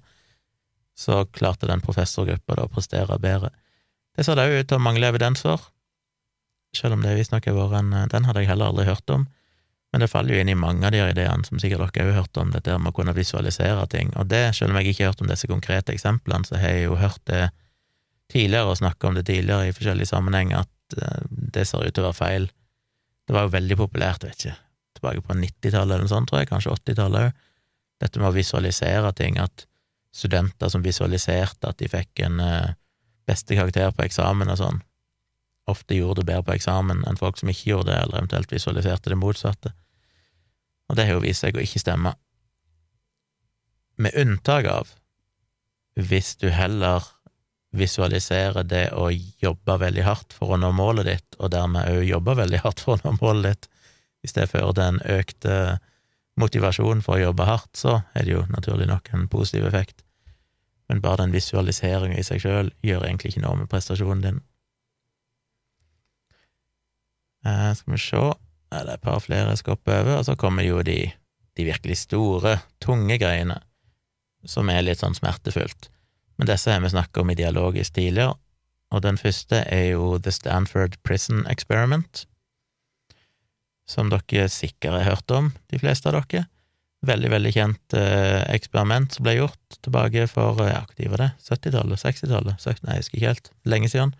[0.97, 3.53] så klarte den professorgruppa da å prestere bedre.
[4.17, 5.69] Det ser det òg ut til å mangle evidens for,
[6.75, 9.27] selv om det visstnok har vært en Den hadde jeg heller aldri hørt om.
[9.97, 12.37] Men det faller jo inn i mange av de ideene som sikkert dere har hørt
[12.37, 14.11] om, dette med å kunne visualisere ting.
[14.21, 16.83] Og det, selv om jeg ikke har hørt om disse konkrete eksemplene, så har jeg
[16.83, 17.47] jo hørt det
[18.29, 21.23] tidligere og snakka om det tidligere i forskjellige sammenhenger, at eh,
[21.57, 22.49] det ser ut til å være feil.
[23.25, 24.59] Det var jo veldig populært, vet ikke,
[24.99, 27.41] tilbake på 90-tallet eller noe sånt, tror jeg, kanskje 80-tallet òg,
[28.05, 29.65] dette med å visualisere ting, at
[30.13, 32.77] studenter som visualiserte at de fikk en eh,
[33.25, 34.85] beste karakter på eksamen og sånn,
[35.73, 39.17] ofte gjorde det bedre på eksamen enn folk som ikke gjorde det, eller eventuelt visualiserte
[39.17, 39.73] det motsatte.
[40.89, 42.15] Og det har jo vist seg å ikke stemme.
[43.97, 44.93] Med unntak av
[45.97, 47.05] hvis du heller
[47.77, 49.09] visualiserer det å
[49.43, 52.97] jobbe veldig hardt for å nå målet ditt, og dermed òg jobbe veldig hardt for
[52.97, 53.69] å nå målet ditt,
[54.23, 55.77] hvis det fører til en økt eh,
[56.41, 60.03] motivasjon for å jobbe hardt, så er det jo naturlig nok en positiv effekt.
[60.89, 64.43] Men bare den visualiseringa i seg sjøl gjør egentlig ikke noe med prestasjonen din.
[67.47, 68.27] Eh, skal vi se
[68.67, 70.99] Det er et par flere jeg skal hoppe over, og så kommer jo de,
[71.57, 73.61] de virkelig store, tunge greiene,
[74.47, 75.89] som er litt sånn smertefullt.
[76.37, 78.35] Men disse har vi snakket om i dialogisk tidligere,
[78.95, 82.27] og den første er jo The Stanford Prison Experiment,
[83.87, 86.47] som dere sikkert har hørt om, de fleste av dere.
[87.07, 92.01] Veldig, veldig kjent eh, eksperiment som ble gjort tilbake for ja, hva var det, 70-tallet,
[92.03, 94.15] 60-tallet, nei, jeg husker ikke helt, lenge siden,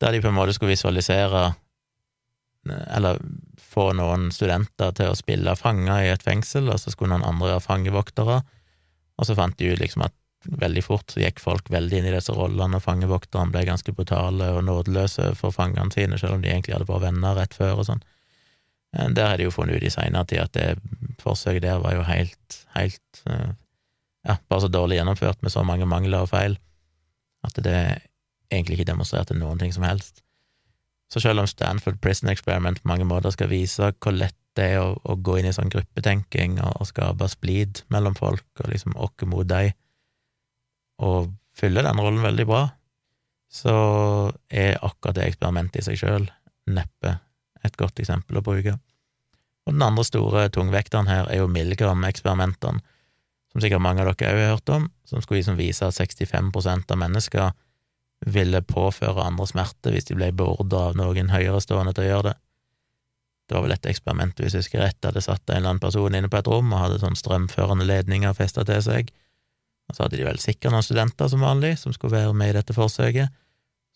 [0.00, 1.50] der de på en måte skulle visualisere
[2.70, 3.18] eller
[3.58, 7.54] få noen studenter til å spille fanger i et fengsel, og så skulle noen andre
[7.54, 8.42] være fangevoktere,
[9.18, 12.14] og så fant de ut liksom at veldig fort så gikk folk veldig inn i
[12.14, 16.50] disse rollene, og fangevokterne ble ganske brutale og nådeløse for fangene sine, selv om de
[16.50, 18.02] egentlig hadde bare venner rett før og sånn.
[18.96, 21.96] Eh, der har de jo funnet ut i seinere tid at det forsøket der var
[21.96, 23.52] jo helt, helt eh,
[24.28, 26.58] ja, bare så dårlig gjennomført med så mange mangler og feil
[27.46, 27.78] at det
[28.52, 30.22] egentlig ikke demonstrerte noen ting som helst.
[31.12, 34.82] Så selv om Stanford Prison Experiment på mange måter skal vise hvor lett det er
[34.82, 38.96] å, å gå inn i sånn gruppetenking og, og skape splid mellom folk, og liksom
[39.00, 39.72] okke mot deg,
[41.04, 42.62] og fylle den rollen veldig bra,
[43.52, 43.74] så
[44.48, 46.26] er akkurat det eksperimentet i seg sjøl
[46.72, 47.18] neppe
[47.64, 48.76] et godt eksempel å bruke.
[49.66, 52.82] Og den andre store tungvekteren her er jo Milgram-eksperimentene,
[53.52, 56.92] som sikkert mange av dere òg har hørt om, som skulle liksom vise at 65%
[56.92, 57.52] av mennesker
[58.26, 62.36] ville påføre andre smerte hvis de ble beordra av noen høyerestående til å gjøre det.
[63.48, 66.14] Det var vel et eksperiment, hvis jeg husker rett, det satt en eller annen person
[66.14, 69.10] inne på et rom og hadde sånn strømførende ledninger festa til seg,
[69.90, 72.56] og så hadde de vel sikkert noen studenter som vanlig som skulle være med i
[72.60, 73.34] dette forsøket,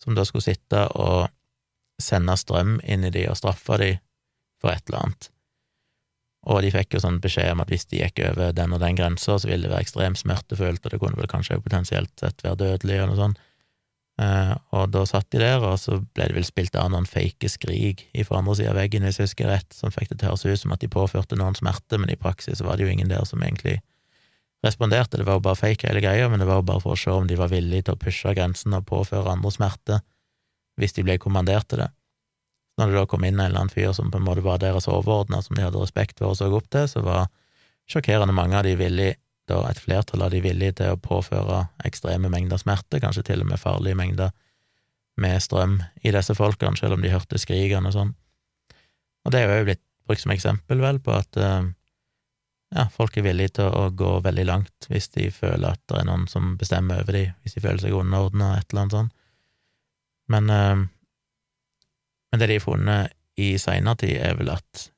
[0.03, 1.31] som da skulle sitte og
[2.03, 3.95] sende strøm inn i de og straffe de
[4.61, 5.31] for et eller annet.
[6.47, 8.99] Og de fikk jo sånn beskjed om at hvis de gikk over den og den
[8.99, 12.61] grensa, så ville det være ekstremt smertefullt, og det kunne vel kanskje potensielt sett være
[12.61, 13.41] dødelig, eller noe sånt.
[14.16, 17.50] Uh, og da satt de der, og så ble det vel spilt av noen fake
[17.52, 20.33] skrik fra andre sida av veggen, hvis jeg husker rett, som fikk det til å
[20.33, 23.12] høres ut som at de påførte noen smerte, men i praksis var det jo ingen
[23.12, 23.83] der som egentlig
[24.64, 25.20] responderte.
[25.20, 27.12] Det var jo bare fake hele greia, men det var jo bare for å se
[27.12, 30.00] om de var villige til å pushe grensen og påføre andre smerte
[30.81, 31.90] hvis de ble kommandert til det.
[32.76, 34.88] Når det da kom inn en eller annen fyr som på en måte var deres
[34.88, 37.31] overordna, som de hadde respekt for og så opp til, så var
[37.88, 39.16] sjokkerende mange av de villige
[39.50, 43.50] da et flertall av de villige til å påføre ekstreme mengder smerte, kanskje til og
[43.52, 44.35] med farlige mengder
[45.22, 48.14] med strøm i disse folkene, selv om de hørte skrikene og sånn.
[49.26, 51.70] Og det er jo blitt brukt som eksempel, vel, på at eh,
[52.74, 56.09] ja, folk er villige til å gå veldig langt hvis de føler at det er
[56.09, 59.16] noen som bestemmer over dem, hvis de føler seg underordna, et eller annet sånt.
[60.32, 60.85] Men, eh,
[62.30, 64.88] men det de har funnet i seinere tid, er vel at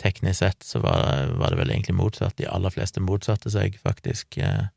[0.00, 2.36] teknisk sett så var, var, det vel egentlig motsatt.
[2.36, 4.68] De aller fleste motsatte seg faktisk eh,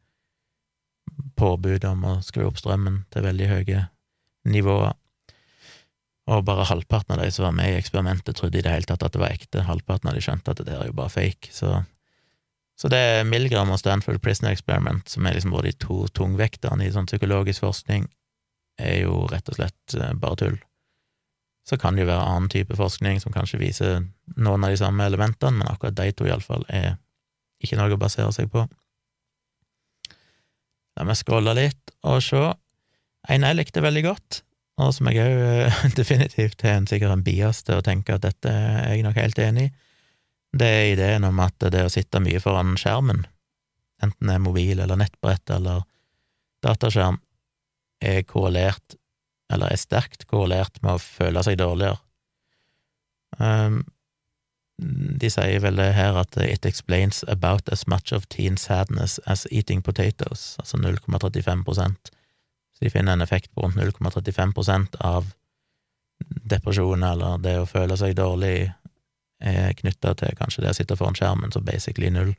[1.39, 3.85] påbud om å skru opp strømmen til veldig høye
[4.49, 4.95] nivåer.
[6.29, 9.03] Og bare halvparten av de som var med i eksperimentet, trodde i det hele tatt
[9.05, 9.65] at det var ekte.
[9.65, 11.49] Halvparten av de skjønte at det er jo bare fake.
[11.55, 11.71] Så,
[12.77, 16.85] så det er Milgram og Stanford Prisoner Experiment, som er liksom både de to tungvekterne
[16.85, 18.05] i sånn psykologisk forskning,
[18.79, 20.59] er jo rett og slett eh, bare tull.
[21.69, 23.99] Så kan det jo være annen type forskning som kanskje viser
[24.35, 26.95] noen av de samme elementene, men akkurat de to iallfall er
[27.61, 28.63] ikke noe å basere seg på.
[30.97, 32.41] La meg scrolle litt og se.
[33.29, 34.41] En jeg likte veldig godt,
[34.79, 38.25] og som jeg òg eh, definitivt har en, sikkert en bias til å tenke at
[38.25, 39.73] dette er jeg nok helt enig i,
[40.59, 43.21] det er ideen om at det å sitte mye foran skjermen,
[44.01, 45.83] enten det er mobil eller nettbrett eller
[46.65, 47.19] dataskjerm,
[48.01, 48.95] er korrelert
[49.49, 51.99] eller er sterkt korrelert med å føle seg dårligere.
[53.39, 53.83] Um,
[54.79, 59.45] de sier vel det her at it explains about as much of teen sadness as
[59.51, 62.13] eating potatoes, altså 0,35%
[62.71, 65.33] Så de finner en effekt på rundt 0,35% av
[66.25, 68.71] depresjon eller det å føle seg dårlig
[69.39, 72.33] er knytta til kanskje det å sitte foran skjermen, så basically null.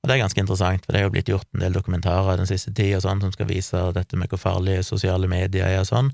[0.00, 2.48] Og det er ganske interessant, for det er jo blitt gjort en del dokumentarer den
[2.48, 6.12] siste tida sånn, som skal vise dette med hvor farlige sosiale medier er og sånn.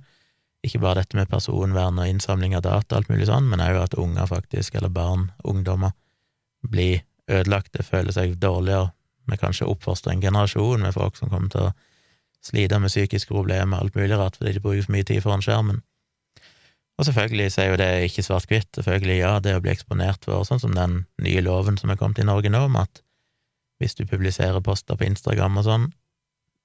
[0.66, 3.76] ikke bare dette med personvern og innsamling av data og alt mulig sånn, men òg
[3.84, 5.92] at unger faktisk, eller barn, ungdommer,
[6.66, 8.90] blir ødelagte, føler seg dårligere.
[9.30, 11.74] Vi kanskje oppfostrer en generasjon med folk som kommer til å
[12.42, 15.42] slite med psykiske problemer og alt mulig rart fordi de bruker for mye tid foran
[15.42, 15.80] skjermen.
[16.96, 18.70] Og selvfølgelig så er jo det ikke svart-hvitt.
[18.78, 22.22] Selvfølgelig, ja, det å bli eksponert for sånn som den nye loven som er kommet
[22.22, 23.02] i Norge nå, om at
[23.80, 25.86] hvis du publiserer poster på Instagram og sånn,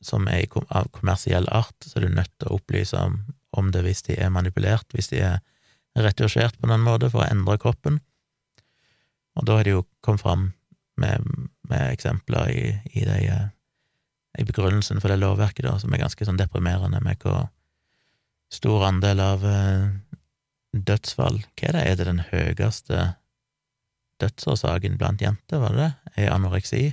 [0.02, 3.19] som er av kommersiell art, så er du nødt til å opplyse om,
[3.58, 5.41] om det hvis de er manipulert, hvis de er
[6.00, 8.00] retusjert på noen måte for å endre kroppen.
[9.38, 10.45] Og da har de jo kommet fram
[11.00, 11.26] med,
[11.69, 13.17] med eksempler i, i, de,
[14.39, 17.50] i, begrunnelsen for det lovverket, da, som er ganske sånn deprimerende, med hvor
[18.52, 19.91] stor andel av eh,
[20.71, 23.06] dødsfall Hva er det, er det den høyeste
[24.24, 26.15] dødsårsaken blant jenter, var det det?
[26.26, 26.89] Er anoreksi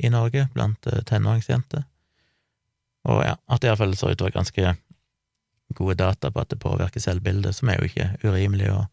[0.00, 1.84] i Norge blant eh, tenåringsjenter?
[3.08, 4.74] Og ja, at det iallfall ser ut til å være ganske
[5.78, 8.84] gode data på at det påvirker selvbildet, som er jo ikke urimelig å,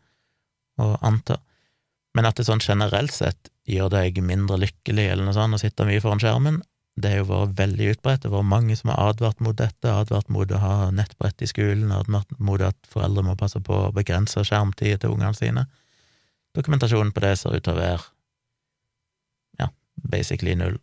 [0.84, 1.39] å anta.
[2.15, 5.86] Men at det sånn generelt sett gjør deg mindre lykkelig eller noe sånt å sitte
[5.88, 6.62] mye foran skjermen,
[6.98, 8.24] det har jo vært veldig utbredt.
[8.24, 11.50] Det har vært mange som har advart mot dette, advart mot å ha nettbrett i
[11.50, 15.67] skolen, advart mot at foreldre må passe på å begrense skjermtid til ungene sine.
[16.58, 18.02] Dokumentasjonen på det ser ut til å være
[19.62, 19.70] ja,
[20.10, 20.80] basically null.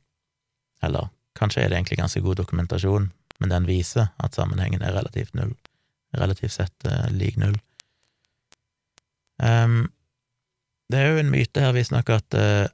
[0.85, 5.35] Eller kanskje er det egentlig ganske god dokumentasjon, men den viser at sammenhengen er relativt
[5.35, 5.55] null.
[6.15, 7.57] Relativt sett eh, lik null.
[9.43, 9.89] Um,
[10.93, 12.69] det er jo en myte her visstnok at uh,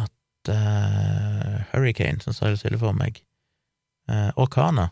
[0.00, 3.20] at uh, hurricane, som står stille for meg,
[4.10, 4.90] uh, orkaner,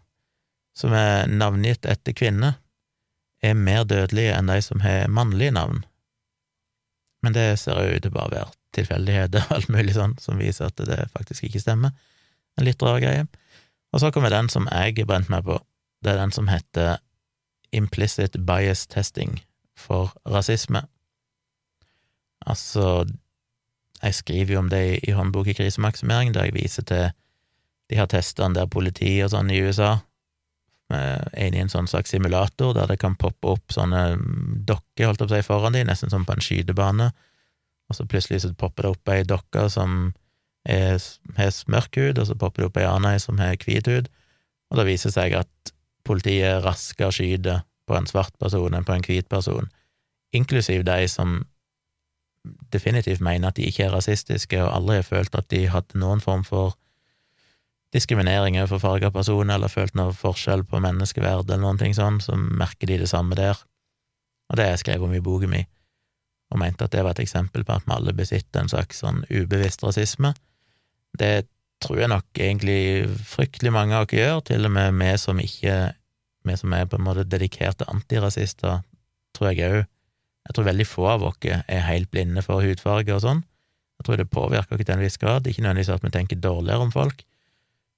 [0.78, 2.60] som er navngitt etter kvinner,
[3.42, 5.82] er mer dødelige enn de som har mannlige navn.
[7.26, 10.40] Men det ser jo ut til bare å være tilfeldigheter og alt mulig sånn, som
[10.40, 11.94] viser at det faktisk ikke stemmer.
[12.58, 13.26] En litt rar greie.
[13.92, 15.58] Og så kommer den som jeg brent meg på.
[16.02, 17.00] Det er den som heter
[17.72, 19.38] Implicit Bias Testing
[19.78, 20.84] for rasisme.
[22.46, 23.06] Altså,
[24.02, 27.12] jeg skriver jo om det i håndbok i krisemaksimering, der jeg viser til
[27.90, 29.98] de har testene der politi og sånn i USA
[30.92, 34.16] er i en sånn slags simulator der det kan poppe opp sånne
[34.68, 37.10] dokker, holdt å si, foran de, nesten som på en skytebane,
[37.92, 40.14] og så plutselig så popper det opp ei dokke som
[40.64, 44.08] har mørk hud, og så popper det opp ei annen som har hvit hud,
[44.72, 45.72] og da viser seg at
[46.06, 49.68] politiet er raskere skyter på en svart person enn på en hvit person,
[50.32, 51.42] inklusiv de som
[52.72, 56.22] definitivt mener at de ikke er rasistiske, og aldri har følt at de hadde noen
[56.24, 56.78] form for
[57.92, 62.38] diskriminering overfor farga personer, eller følt noe forskjell på menneskeverd, eller noen ting sånn, så
[62.38, 63.60] merker de det samme der.
[64.48, 65.60] Og det har jeg skrevet om i boken mi,
[66.52, 69.22] og mente at det var et eksempel på at vi alle besitter en slags sånn
[69.30, 70.34] ubevisst rasisme.
[71.18, 71.48] Det
[71.82, 75.76] tror jeg nok egentlig fryktelig mange av oss gjør, til og med vi som ikke
[76.42, 78.82] vi som er på en måte dedikerte antirasister,
[79.34, 79.82] tror jeg òg
[80.42, 83.42] jeg tror veldig få av oss er helt blinde for hudfarge og sånn.
[84.00, 86.88] Jeg tror det påvirker oss til en viss grad, ikke nødvendigvis at vi tenker dårligere
[86.88, 87.22] om folk,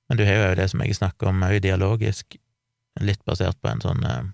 [0.08, 2.36] men du har jo det som jeg snakker om òg dialogisk,
[3.00, 4.26] litt basert på en sånn uh,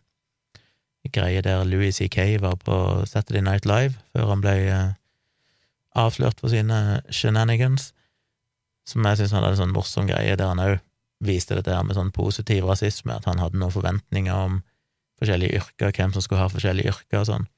[1.08, 2.40] greie der Louis C.K.
[2.42, 4.92] var på Saturday Night Live før han ble uh,
[5.96, 7.92] avslørt for sine shenanigans,
[8.86, 10.78] som jeg syns hadde en sånn morsom greie der han òg
[11.24, 14.60] viste dette her med sånn positiv rasisme, at han hadde noen forventninger om
[15.20, 17.48] forskjellige yrker, hvem som skulle ha forskjellige yrker og sånn.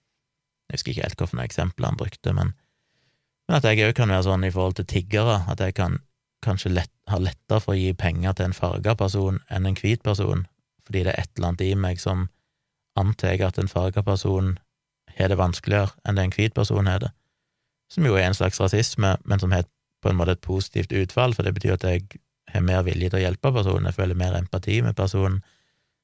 [0.71, 2.55] Jeg husker ikke helt hvilke eksempler han brukte, men,
[3.47, 6.01] men at jeg òg kan være sånn i forhold til tiggere, at jeg kan
[6.43, 10.03] kanskje lett, ha lettere for å gi penger til en farga person enn en hvit
[10.03, 10.47] person,
[10.87, 12.27] fordi det er et eller annet i meg som
[12.99, 14.57] antar at en farga person
[15.17, 17.13] har det vanskeligere enn det en hvit person har det,
[17.93, 19.67] som jo er en slags rasisme, men som har
[20.03, 22.21] på en måte et positivt utfall, for det betyr at jeg
[22.53, 25.43] har mer vilje til å hjelpe personen, jeg føler mer empati med personen,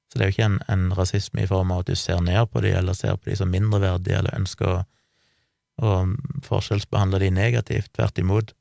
[0.09, 2.47] så det er jo ikke en, en, rasisme i form av at du ser ned
[2.49, 4.79] på dem, eller ser på dem som mindreverdige, eller ønsker å,
[5.85, 5.97] å
[6.47, 7.93] forskjellsbehandle dem negativt.
[7.93, 8.55] Tvert imot.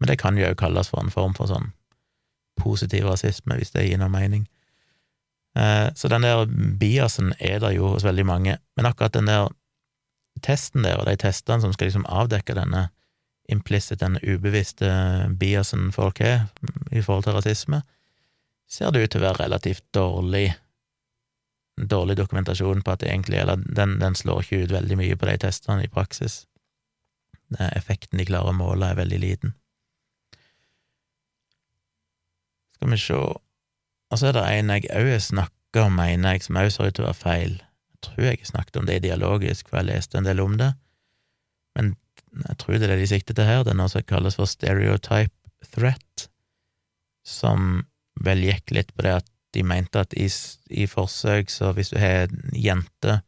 [0.00, 1.70] Men det kan jo òg kalles for en form for sånn
[2.58, 4.48] positiv rasisme, hvis det gir noe mening.
[5.54, 6.46] Eh, så den der
[6.80, 9.48] biasen er der jo hos veldig mange, men akkurat den der
[10.42, 12.88] testen der, og de testene som skal liksom avdekke denne
[13.48, 14.88] implicit, denne ubevisste
[15.38, 16.48] biasen folk har
[16.90, 17.82] i forhold til rasisme,
[18.66, 20.48] ser det ut til å være relativt dårlig
[21.74, 25.26] dårlig dokumentasjon på at det egentlig Eller den, den slår ikke ut veldig mye på
[25.26, 26.44] de testene i praksis.
[27.58, 29.54] Effekten de klarer å måle, er veldig liten.
[32.74, 33.18] Skal vi se
[34.14, 36.94] Og så er det en jeg òg snakker om, mener jeg, som òg ser ut
[36.94, 37.54] til å være feil.
[37.90, 40.70] Jeg tror jeg snakket om det dialogisk, for jeg leste en del om det.
[41.74, 41.96] Men
[42.44, 43.64] jeg tror det er det de sikter til her.
[43.66, 45.34] Det er noe som kalles for stereotype
[45.74, 46.28] threat,
[47.26, 47.82] som
[48.22, 50.28] vel gikk litt på det at de mente at i,
[50.70, 53.20] i forsøk, så hvis du har en jente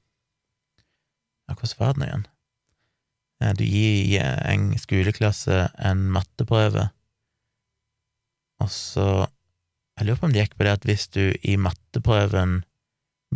[1.46, 2.24] Ja, hvordan var den igjen?
[3.58, 6.88] Du gir en skoleklasse en matteprøve,
[8.62, 9.26] og så
[9.96, 12.58] Jeg lurer på om det gikk på det at hvis du i matteprøven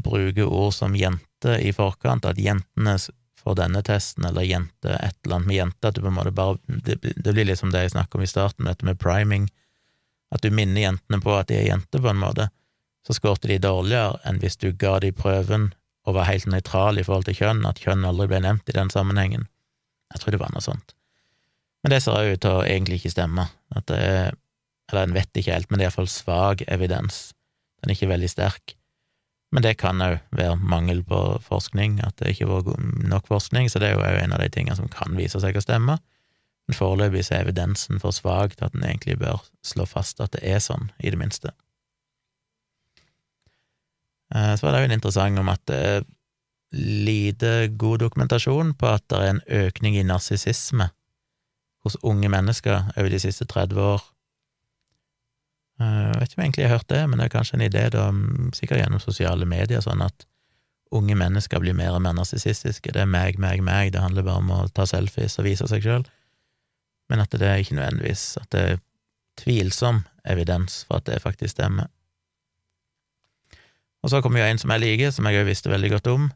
[0.04, 2.98] bruker ord som jente i forkant, at jentene
[3.40, 6.34] får denne testen, eller jente, et eller annet med jente, at du på en måte
[6.36, 9.48] bare Det, det blir liksom det jeg snakket om i starten, dette med priming,
[10.30, 12.50] at du minner jentene på at de er jenter, på en måte,
[13.06, 15.70] så skårte de dårligere enn hvis du ga de prøven
[16.06, 18.92] og var helt nøytral i forhold til kjønn, at kjønn aldri ble nevnt i den
[18.92, 19.48] sammenhengen.
[20.12, 20.94] Jeg tror det var noe sånt.
[21.82, 23.46] Men det ser ut til å egentlig ikke stemme.
[23.72, 24.32] At det er
[24.90, 27.30] Eller en vet ikke helt, men det er iallfall svak evidens.
[27.80, 28.76] Den er ikke veldig sterk.
[29.50, 33.70] Men det kan òg være mangel på forskning, at det ikke har vært nok forskning,
[33.70, 35.98] så det er jo en av de tingene som kan vise seg å stemme.
[36.68, 40.44] Men foreløpig er evidensen for svak til at en egentlig bør slå fast at det
[40.46, 41.50] er sånn, i det minste.
[44.34, 46.06] Eh, så var det òg en interessant om at det er
[46.70, 50.92] lite god dokumentasjon på at det er en økning i narsissisme
[51.82, 54.04] hos unge mennesker over de siste 30 år.
[55.80, 57.86] Jeg vet ikke om jeg egentlig har hørt det, men det er kanskje en idé,
[57.94, 58.08] da,
[58.56, 60.26] sikkert gjennom sosiale medier, sånn at
[60.92, 62.92] unge mennesker blir mer og mer narsissistiske.
[62.92, 65.86] Det er meg, meg, meg, det handler bare om å ta selfies og vise seg
[65.86, 66.04] sjøl.
[67.10, 68.82] Men at det er ikke nødvendigvis at det er
[69.40, 71.88] tvilsom evidens for at det faktisk stemmer.
[74.04, 76.28] Og så kommer jo en som jeg liker, som jeg òg visste veldig godt om,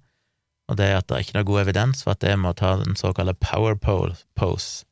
[0.68, 2.56] og det er at det er ikke noe god evidens for at det med å
[2.56, 4.84] ta den såkalte power pose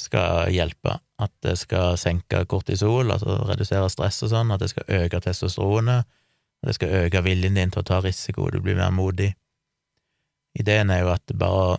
[0.00, 0.96] skal hjelpe.
[1.18, 6.06] At det skal senke kortisol, altså redusere stress og sånn, at det skal øke testosteronet,
[6.62, 9.32] at det skal øke viljen din til å ta risiko, du blir mer modig.
[10.58, 11.78] Ideen er jo at bare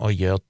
[0.00, 0.44] å gjøre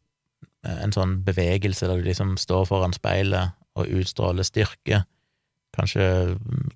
[0.84, 5.04] en sånn bevegelse der du liksom står foran speilet og utstråler styrke,
[5.74, 6.04] kanskje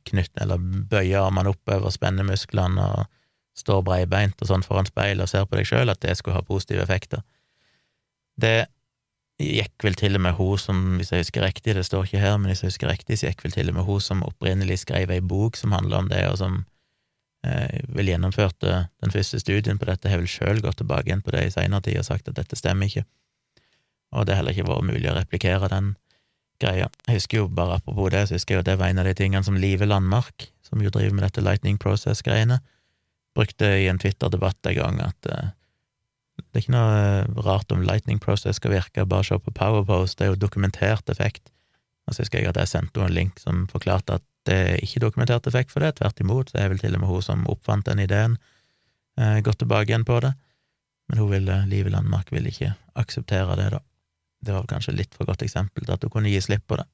[0.07, 3.11] knytte eller bøye armene oppover, spenne musklene og
[3.59, 6.47] står breibeint og sånn foran speilet og ser på deg sjøl, at det skulle ha
[6.47, 7.23] positive effekter.
[8.39, 8.67] Det
[9.41, 12.37] gikk vel til og med hun som, hvis jeg husker riktig, det står ikke her,
[12.39, 15.11] men hvis jeg husker riktig, så gikk vel til og med hun som opprinnelig skrev
[15.11, 16.61] ei bok som handla om det, og som
[17.47, 21.35] eh, vel gjennomførte den første studien på dette, har vel sjøl gått tilbake igjen på
[21.35, 23.05] det i seinere tid og sagt at dette stemmer ikke,
[24.15, 25.95] og det har heller ikke vært mulig å replikere den
[26.63, 26.87] greia.
[27.09, 29.17] Jeg husker jo bare apropos det, så husker jeg jo det var en av de
[29.19, 32.61] tingene som Live Landmark, som jo driver med dette Lightning Process-greiene,
[33.35, 35.51] brukte i en Twitter-debatt en gang at uh,
[36.55, 40.21] det er ikke noe eh, rart om Lightning Process skal virke, bare se på Powerpost,
[40.21, 41.51] det er jo dokumentert effekt.
[42.07, 44.85] Og så husker jeg at jeg sendte henne en link som forklarte at det er
[44.85, 47.43] ikke dokumentert effekt for det, tvert imot, så er vel til og med hun som
[47.51, 48.37] oppfant den ideen,
[49.19, 50.31] uh, gått tilbake igjen på det.
[51.11, 52.71] Men hun ville, Live Landmark ville ikke
[53.03, 53.83] akseptere det, da.
[54.45, 56.87] Det var kanskje litt for godt eksempel til at hun kunne gi slipp på det.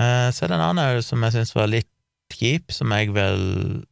[0.00, 1.90] Uh, så er det en annen som jeg syns var litt
[2.32, 3.82] kjip, som jeg vel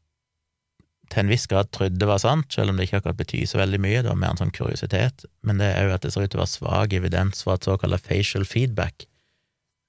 [1.11, 3.81] til en viss grad trodde var sant, selv om det ikke akkurat betyr så veldig
[3.83, 6.33] mye, det var mer en sånn kuriositet, men det er jo at det ser ut
[6.33, 9.07] til å være svak evidens for at såkalt facial feedback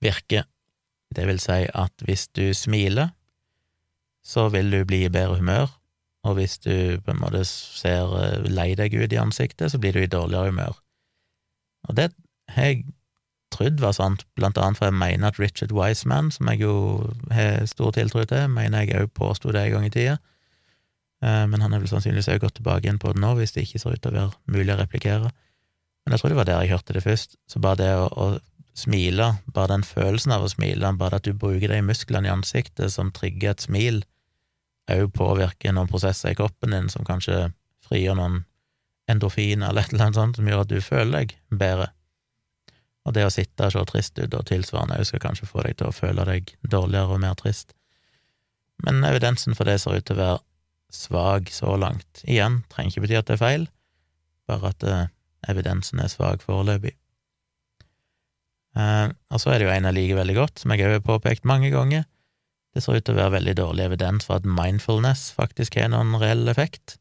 [0.01, 0.47] virker.
[1.13, 3.11] Det vil si at hvis du smiler,
[4.25, 5.69] så vil du bli i bedre humør,
[6.25, 9.97] og hvis du på en måte ser eh, lei deg ut i ansiktet, så blir
[9.97, 10.81] du i dårligere humør.
[11.89, 12.11] Og det
[12.53, 12.83] har jeg
[13.51, 16.75] trodd var sant, blant annet for jeg mener at Richard Wiseman, som jeg jo
[17.33, 20.17] har stor tiltro til, mener jeg òg påsto det en gang i tida,
[21.21, 23.81] men han er vel sannsynligvis også gått tilbake igjen på det nå, hvis det ikke
[23.81, 25.29] ser ut til å være mulig å replikere.
[26.01, 27.35] Men jeg tror det var der jeg hørte det først.
[27.45, 28.25] Så bare det å, å
[28.77, 32.93] smile, bare den følelsen av å smile, bare at du bruker de musklene i ansiktet
[32.93, 34.01] som trigger et smil,
[34.91, 37.51] òg påvirker noen prosesser i kroppen din som kanskje
[37.85, 38.41] frigjør noen
[39.11, 41.91] endorfiner eller et eller annet sånt som gjør at du føler deg bedre.
[43.05, 45.77] Og det å sitte og se trist ut og tilsvarende òg skal kanskje få deg
[45.79, 47.73] til å føle deg dårligere og mer trist.
[48.85, 50.39] Men evidensen for det ser ut til å være
[50.95, 52.23] svak så langt.
[52.27, 53.67] Igjen, trenger ikke bety at det er feil,
[54.49, 55.05] bare at uh,
[55.51, 56.95] evidensen er svak foreløpig.
[58.77, 61.05] Uh, og så er det jo en jeg liker veldig godt, som jeg òg har
[61.05, 62.05] påpekt mange ganger.
[62.71, 66.15] Det ser ut til å være veldig dårlig evidens for at mindfulness faktisk har noen
[66.21, 66.95] reell effekt.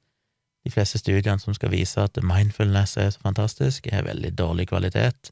[0.66, 5.30] De fleste studiene som skal vise at mindfulness er så fantastisk, er veldig dårlig kvalitet,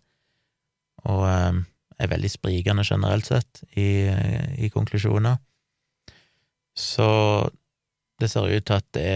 [1.10, 1.58] og uh,
[1.98, 4.06] er veldig sprikende generelt sett i,
[4.62, 5.40] i konklusjoner.
[6.78, 7.10] Så
[8.18, 9.08] det ser ut til at det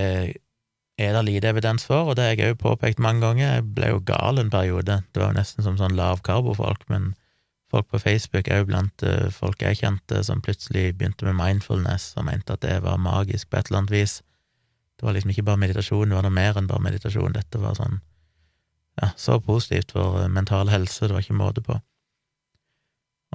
[0.99, 3.57] er det lite evidens for, og det har jeg òg påpekt mange ganger.
[3.57, 5.01] Jeg ble jo gal en periode.
[5.13, 7.13] Det var jo nesten som sånn lavkarbofolk, men
[7.73, 12.29] folk på Facebook, òg blant uh, folk jeg kjente, som plutselig begynte med mindfulness og
[12.29, 14.19] mente at det var magisk på et eller annet vis.
[15.01, 17.33] Det var liksom ikke bare meditasjon, det var noe mer enn bare meditasjon.
[17.35, 18.03] Dette var sånn
[19.01, 21.79] ja, så positivt for uh, mental helse, det var ikke måte på.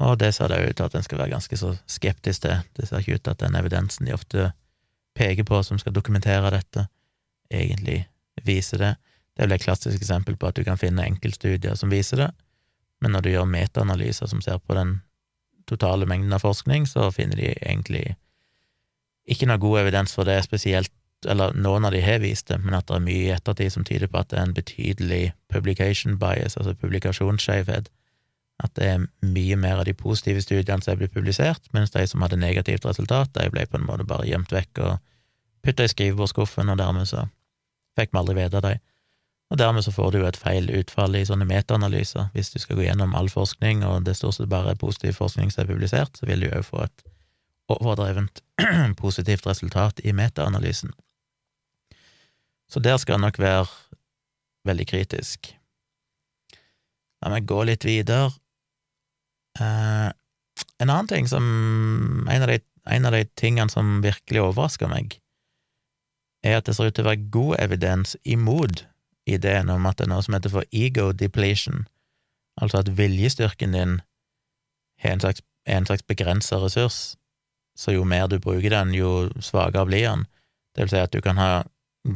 [0.06, 2.62] Og det ser det ut til at en skal være ganske så skeptisk til.
[2.78, 4.52] Det ser ikke ut til at den evidensen de ofte
[5.18, 6.88] peker på som skal dokumentere dette,
[7.50, 8.04] egentlig
[8.46, 8.94] viser det.
[9.34, 12.30] Det er vel et klassisk eksempel på at du kan finne enkeltstudier som viser det,
[13.02, 15.00] men når du gjør metaanalyser som ser på den
[15.70, 18.16] totale mengden av forskning, så finner de egentlig
[19.28, 20.94] ikke noe god evidens for det, spesielt
[21.28, 23.86] eller noen av de har vist det, men at det er mye i ettertid som
[23.88, 27.90] tyder på at det er en betydelig publication bias, altså publikasjonsskeivhet.
[28.64, 32.06] At det er mye mer av de positive studiene som er blitt publisert, mens de
[32.10, 34.94] som hadde negativt resultat, de ble på en måte bare gjemt vekk og
[35.66, 37.28] putta i skrivebordsskuffen, og dermed så
[37.98, 38.82] fikk vi aldri vite dem.
[39.48, 42.32] Og dermed så får du jo et feil utfall i sånne metaanalyser.
[42.34, 45.54] Hvis du skal gå gjennom all forskning, og det stort sett bare er positiv forskning
[45.54, 47.06] som er publisert, så vil du jo få et
[47.72, 48.42] overdrevent
[49.04, 50.92] positivt resultat i metaanalysen.
[52.68, 53.68] Så der skal jeg nok være
[54.68, 55.54] veldig kritisk.
[57.24, 58.34] La meg gå litt videre.
[59.62, 60.10] Eh,
[60.78, 61.44] en annen ting som
[62.30, 65.18] en av, de, en av de tingene som virkelig overrasker meg,
[66.46, 68.86] er at det ser ut til å være god evidens imot
[69.28, 71.86] ideen om at det er noe som heter for ego depletion,
[72.62, 73.98] altså at viljestyrken din
[75.04, 77.18] er en slags, en slags begrensa ressurs,
[77.78, 80.24] så jo mer du bruker den, jo svakere blir den.
[80.74, 81.50] Det vil si at du kan ha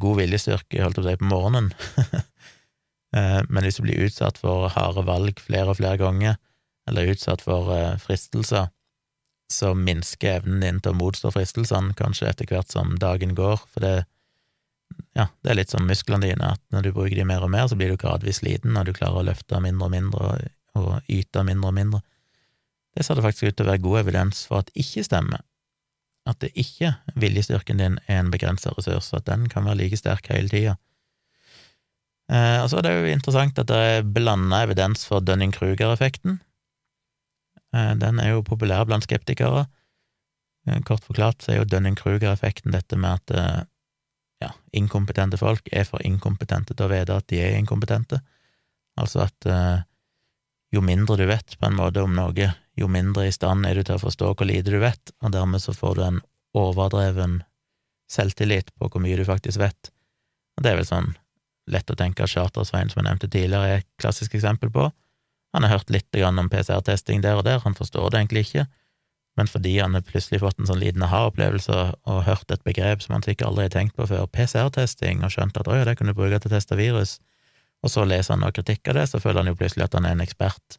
[0.02, 1.74] god viljestyrke, holdt jeg på å si, på morgenen,
[3.18, 6.39] eh, men hvis du blir utsatt for harde valg flere og flere ganger,
[6.89, 8.69] eller utsatt for eh, fristelser,
[9.51, 13.84] så minsker evnen din til å motstå fristelsene kanskje etter hvert som dagen går, for
[13.84, 13.95] det,
[15.17, 17.67] ja, det er litt som musklene dine, at når du bruker de mer og mer,
[17.67, 20.34] så blir du gradvis sliten, og du klarer å løfte mindre og mindre
[20.79, 22.03] og yte mindre og mindre.
[22.95, 25.43] Det ser det faktisk ut til å være god evidens for at ikke stemmer
[26.29, 30.29] at det ikke viljestyrken din er en begrensa ressurs, at den kan være like sterk
[30.29, 30.75] hele tida.
[32.32, 36.39] Eh, og så er det jo interessant at det er blanda evidens for Dunning-Kruger-effekten.
[37.76, 39.65] Eh, den er jo populær blant skeptikere.
[40.67, 43.61] Eh, kort forklart så er jo Dunning-Kruger-effekten dette med at eh,
[44.43, 48.22] ja, inkompetente folk er for inkompetente til å vite at de er inkompetente.
[48.99, 49.45] Altså at
[50.72, 52.47] jo mindre du vet på en måte om noe,
[52.80, 55.63] jo mindre i stand er du til å forstå hvor lite du vet, og dermed
[55.63, 56.19] så får du en
[56.57, 57.39] overdreven
[58.11, 59.91] selvtillit på hvor mye du faktisk vet.
[60.57, 61.13] Og det er vel sånn
[61.72, 64.89] lett å tenke at Charter-Svein, som jeg nevnte tidligere, er et klassisk eksempel på.
[65.54, 68.66] Han har hørt litt om PCR-testing der og der, han forstår det egentlig ikke,
[69.39, 71.78] men fordi han har plutselig fått en sånn liten aha-opplevelse
[72.12, 75.60] og hørt et begrep som han sikkert aldri har tenkt på før, PCR-testing, og skjønt
[75.60, 77.18] at å ja, det kan du bruke til å teste virus,
[77.82, 80.08] og så leser han noe kritikk av det, så føler han jo plutselig at han
[80.08, 80.78] er en ekspert.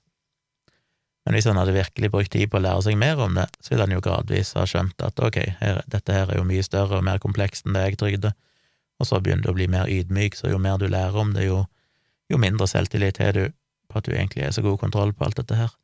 [1.24, 3.72] Men hvis han hadde virkelig brukt tid på å lære seg mer om det, så
[3.72, 6.98] ville han jo gradvis ha skjønt at ok, her, dette her er jo mye større
[6.98, 8.32] og mer komplekst enn det jeg trygde,
[9.00, 11.46] og så begynner du å bli mer ydmyk, så jo mer du lærer om det,
[11.46, 11.62] jo,
[12.30, 13.44] jo mindre selvtillit har du
[13.92, 15.76] på at du egentlig har så god kontroll på alt dette her.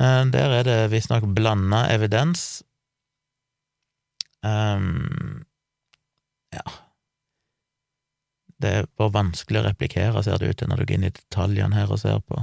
[0.00, 2.62] Eh, der er det visstnok blanda evidens.
[4.42, 5.44] Um,
[6.50, 6.64] ja,
[8.62, 11.14] det er bare vanskelig å replikere, ser det ut til, når du går inn i
[11.14, 12.40] detaljene her og ser på.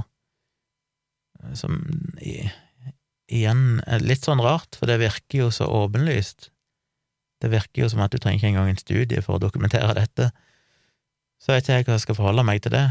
[1.56, 1.80] Som
[2.20, 2.42] i,
[3.32, 6.50] igjen er litt sånn rart, for det virker jo så åpenlyst.
[7.40, 10.28] Det virker jo som at du trenger ikke engang en studie for å dokumentere dette.
[11.40, 12.86] Så jeg vet ikke jeg hva jeg skal forholde meg til det.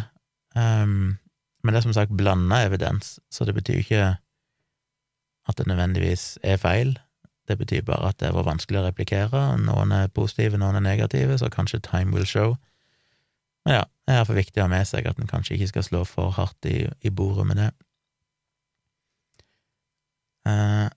[0.58, 1.20] Um,
[1.64, 4.04] men det er som sagt blanda evidens, så det betyr ikke
[5.50, 7.00] at det nødvendigvis er feil.
[7.48, 9.42] Det betyr bare at det var vanskelig å replikere.
[9.58, 12.56] Noen er positive, noen er negative, så kanskje time will show.
[13.66, 15.88] Men ja, det er iallfall viktig å ha med seg at en kanskje ikke skal
[15.88, 17.70] slå for hardt i, i bordet med det.
[20.48, 20.88] Uh,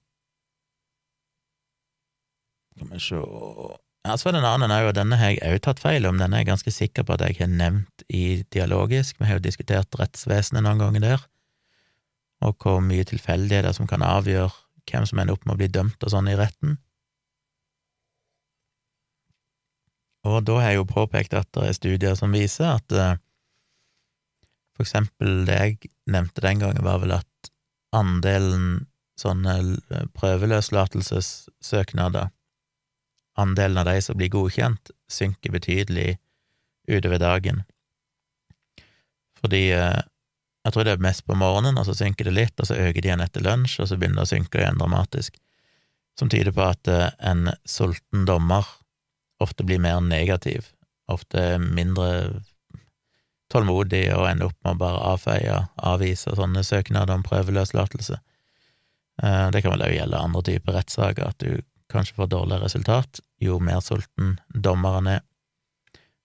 [2.72, 3.22] skal vi se
[4.02, 6.18] Ja, så var det en annen òg, og denne har jeg òg tatt feil om.
[6.18, 9.20] Denne er jeg ganske sikker på at jeg har nevnt i Dialogisk.
[9.20, 11.20] Vi har jo diskutert rettsvesenet noen ganger der,
[12.42, 14.50] og hvor mye tilfeldig er det som kan avgjøre
[14.90, 16.80] hvem som ender opp med å bli dømt og sånn i retten.
[20.26, 23.14] Og da har jeg jo påpekt at det er studier som viser at uh,
[24.74, 27.50] for eksempel det jeg nevnte den gangen, var vel at
[27.94, 28.86] andelen
[29.20, 29.54] sånne
[30.16, 32.26] prøveløslatelsessøknader,
[33.38, 36.16] andelen av de som blir godkjent, synker betydelig
[36.88, 37.62] utover dagen.
[39.40, 40.02] Fordi uh,
[40.62, 43.00] jeg tror det er mest på morgenen, og så synker det litt, og så øker
[43.00, 45.40] det igjen etter lunsj, og så begynner det å synke igjen dramatisk,
[46.18, 48.68] som tyder på at uh, en sulten dommer
[49.42, 50.68] ofte blir mer negativ,
[51.10, 52.42] ofte mindre
[53.52, 58.18] tålmodig og ender opp med å bare avfeie, avvise sånne søknader om prøveløslatelse.
[59.22, 61.60] Eh, det kan vel også gjelde andre typer rettssaker, at du
[61.92, 65.22] kanskje får dårligere resultat jo mer sulten dommeren er.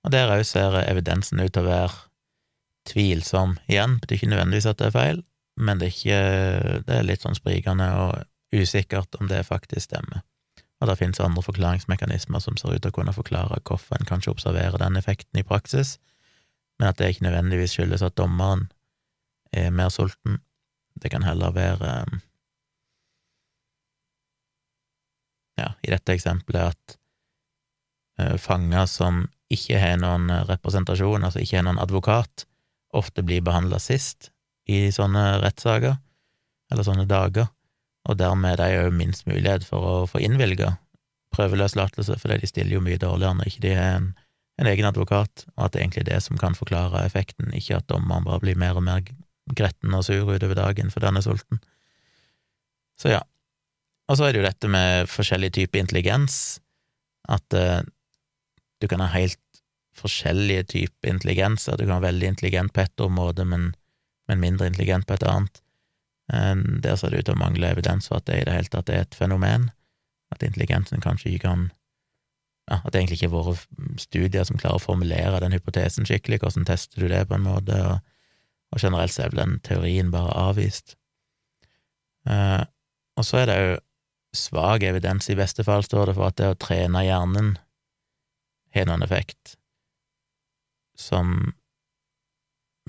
[0.06, 1.96] Og der òg ser evidensen ut til å være
[2.88, 3.58] tvilsom.
[3.68, 5.22] Igjen, betyr ikke nødvendigvis at det er feil,
[5.60, 6.22] men det er ikke
[6.88, 8.24] Det er litt sånn sprikende og
[8.56, 10.24] usikkert om det faktisk stemmer.
[10.80, 14.32] Og det finnes andre forklaringsmekanismer som ser ut til å kunne forklare hvorfor en kanskje
[14.32, 15.98] observerer den effekten i praksis,
[16.78, 18.68] men at det ikke nødvendigvis skyldes at dommeren
[19.52, 20.38] er mer sulten.
[21.02, 22.06] Det kan heller være
[25.58, 26.98] Ja, i dette eksempelet at
[28.22, 32.46] uh, fanger som ikke har noen representasjon, altså ikke har noen advokat,
[32.96, 34.32] ofte blir behandla sist
[34.68, 35.98] i sånne rettssaker,
[36.72, 37.48] eller sånne dager,
[38.08, 40.76] og dermed er de òg minst mulighet for å få innvilga
[41.36, 44.12] prøveløslatelse, fordi de stiller jo mye dårligere når ikke de har en,
[44.60, 47.90] en, egen advokat, og at det er egentlig det som kan forklare effekten, ikke at
[47.92, 49.04] dommeren bare blir mer og mer
[49.58, 51.62] gretten og sur utover dagen fordi han er sulten.
[53.00, 53.22] Så ja.
[54.08, 56.60] Og så er det jo dette med forskjellig type intelligens,
[57.28, 57.82] at uh,
[58.82, 59.42] du kan ha helt
[59.98, 61.78] forskjellige typer intelligenser.
[61.78, 63.72] Du kan være veldig intelligent på ett område, men,
[64.30, 65.64] men mindre intelligent på et annet.
[66.84, 68.90] Der ser det ut til å mangle evidens for at det i det hele tatt
[68.92, 69.70] er et fenomen,
[70.34, 71.70] at intelligensen kanskje ikke kan
[72.68, 76.42] ja, At det egentlig ikke har vært studier som klarer å formulere den hypotesen skikkelig,
[76.42, 78.02] hvordan tester du det på en måte, og,
[78.76, 80.98] og generelt så er vel den teorien bare avvist.
[82.28, 82.68] Uh,
[83.16, 83.78] og så er det jo
[84.38, 87.56] svak evidens, i beste fall, står det, for at det å trene hjernen
[88.76, 89.56] har noen effekt,
[90.98, 91.54] som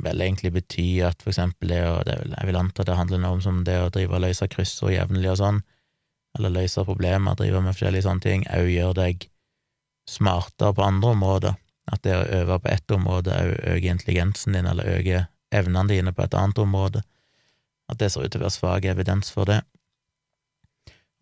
[0.03, 3.39] vel egentlig betyr at for eksempel det å det, Jeg vil anta det handler noe
[3.39, 5.63] om som det å drive og løse kryssord jevnlig og sånn,
[6.39, 9.27] eller løse problemer, drive med forskjellige sånne ting, òg gjør deg
[10.09, 11.57] smartere på andre områder.
[11.89, 16.13] At det å øve på ett område òg øker intelligensen din, eller øker evnene dine
[16.13, 17.03] på et annet område.
[17.89, 19.63] At det ser ut til å være svak evidens for det.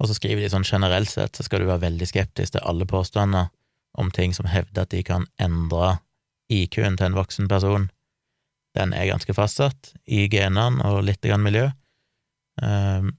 [0.01, 2.89] Og så skriver de sånn generelt sett så skal du være veldig skeptisk til alle
[2.89, 3.49] påstander
[3.97, 5.97] om ting som hevder at de kan endre
[6.53, 7.89] IQ-en til en voksen person
[8.77, 11.69] den er ganske fastsatt i genene og litt grann miljø.
[12.63, 13.15] Um,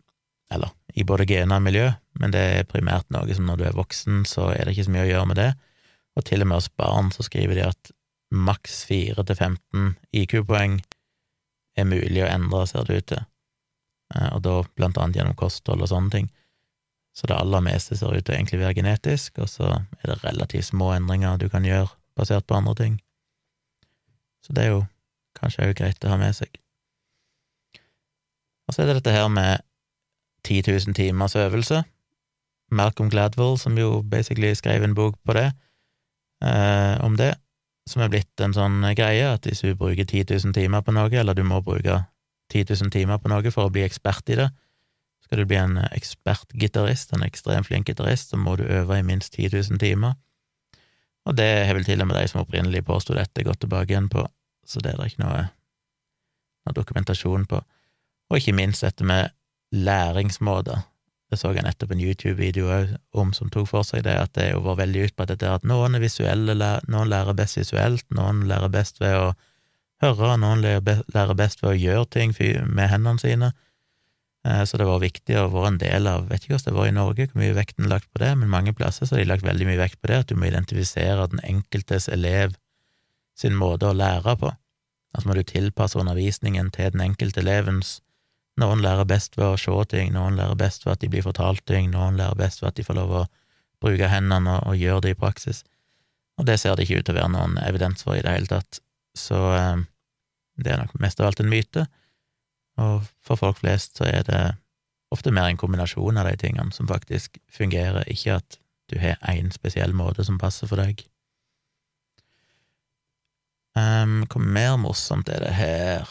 [0.54, 1.88] eller i både gener og miljø,
[2.22, 4.94] men det er primært noe som når du er voksen, så er det ikke så
[4.96, 5.52] mye å gjøre med det.
[6.18, 7.92] Og til og med hos barn så skriver de at
[8.34, 10.80] maks 4 til 15 IQ-poeng
[11.78, 13.22] er mulig å endre, ser det ut til,
[14.16, 16.32] uh, og da blant annet gjennom kosthold og sånne ting.
[17.18, 20.20] Så det aller meste ser ut til å egentlig være genetisk, og så er det
[20.22, 22.99] relativt små endringer du kan gjøre basert på andre ting.
[24.45, 24.86] Så det er jo
[25.38, 26.49] Kanskje òg greit å ha med seg.
[28.65, 29.61] Og så er det dette her med
[30.47, 31.84] 10 000 timers øvelse.
[32.74, 35.51] Malcolm Gladwell, som jo basically skrev en bok på det,
[36.41, 37.36] eh, om det,
[37.88, 41.13] som er blitt en sånn greie at hvis du bruker 10 000 timer på noe,
[41.13, 42.01] eller du må bruke
[42.51, 44.49] 10 000 timer på noe for å bli ekspert i det,
[45.28, 49.36] skal du bli en ekspertgitarist, en ekstremt flink gitarist, så må du øve i minst
[49.36, 50.16] 10 000 timer.
[51.28, 54.08] Og det har vel til og med de som opprinnelig påsto dette, gått tilbake igjen
[54.10, 54.24] på
[54.68, 55.48] så det er det ikke noe,
[56.68, 57.62] noe dokumentasjon på.
[58.28, 59.32] Og ikke minst dette med
[59.72, 60.84] læringsmåter.
[61.28, 62.72] Det så jeg nettopp en YouTube-video
[63.20, 66.04] om som tok for seg det, at det jo var veldig utbredt at noen er
[66.04, 66.56] visuelle,
[66.88, 69.32] noen lærer best visuelt, noen lærer best ved å
[70.04, 72.36] høre, noen lærer best ved å gjøre ting
[72.68, 73.52] med hendene sine.
[74.48, 76.89] Eh, så det var viktig å være en del av Vet ikke hvordan det var
[76.89, 79.32] i Norge, hvor mye vekten er lagt på det, men mange plasser så har de
[79.32, 82.56] lagt veldig mye vekt på det, at du må identifisere den enkeltes elev
[83.38, 84.54] sin måte å lære på.
[85.16, 87.98] Altså må du tilpasse undervisningen til den enkelte elevens
[88.58, 91.62] Noen lærer best ved å se ting, noen lærer best ved at de blir fortalt
[91.70, 93.26] ting, noen lærer best ved at de får lov å
[93.86, 95.60] bruke hendene og, og gjøre det i praksis.
[96.41, 98.50] Og det ser det ikke ut til å være noen evidens for i det hele
[98.50, 98.80] tatt,
[99.14, 99.84] så eh,
[100.58, 101.86] det er nok mest av alt en myte,
[102.78, 104.44] og for folk flest så er det
[105.14, 108.60] ofte mer en kombinasjon av de tingene som faktisk fungerer, ikke at
[108.92, 111.04] du har én spesiell måte som passer for deg.
[113.78, 116.10] Um, hva mer morsomt er det her?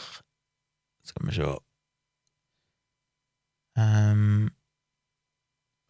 [1.07, 1.47] Skal vi se
[3.79, 4.47] um,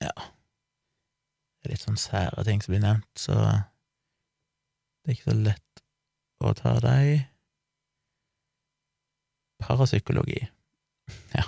[0.01, 5.37] Ja Det er litt sånn sære ting som blir nevnt, så det er ikke så
[5.37, 5.83] lett
[6.41, 7.25] å ta dem.
[9.61, 10.45] Parapsykologi.
[11.35, 11.43] Ja.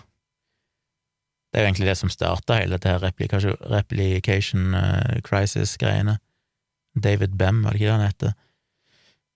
[1.49, 6.20] Det er jo egentlig det som starta hele dette her replication uh, crisis-greiene.
[6.95, 8.38] David Bem, var det ikke det han heter?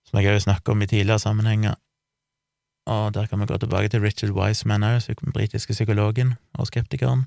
[0.04, 1.78] som jeg òg snakka om i tidligere sammenhenger.
[2.86, 7.24] Og der kan vi gå tilbake til Richard Wiseman òg, den britiske psykologen og skeptikeren.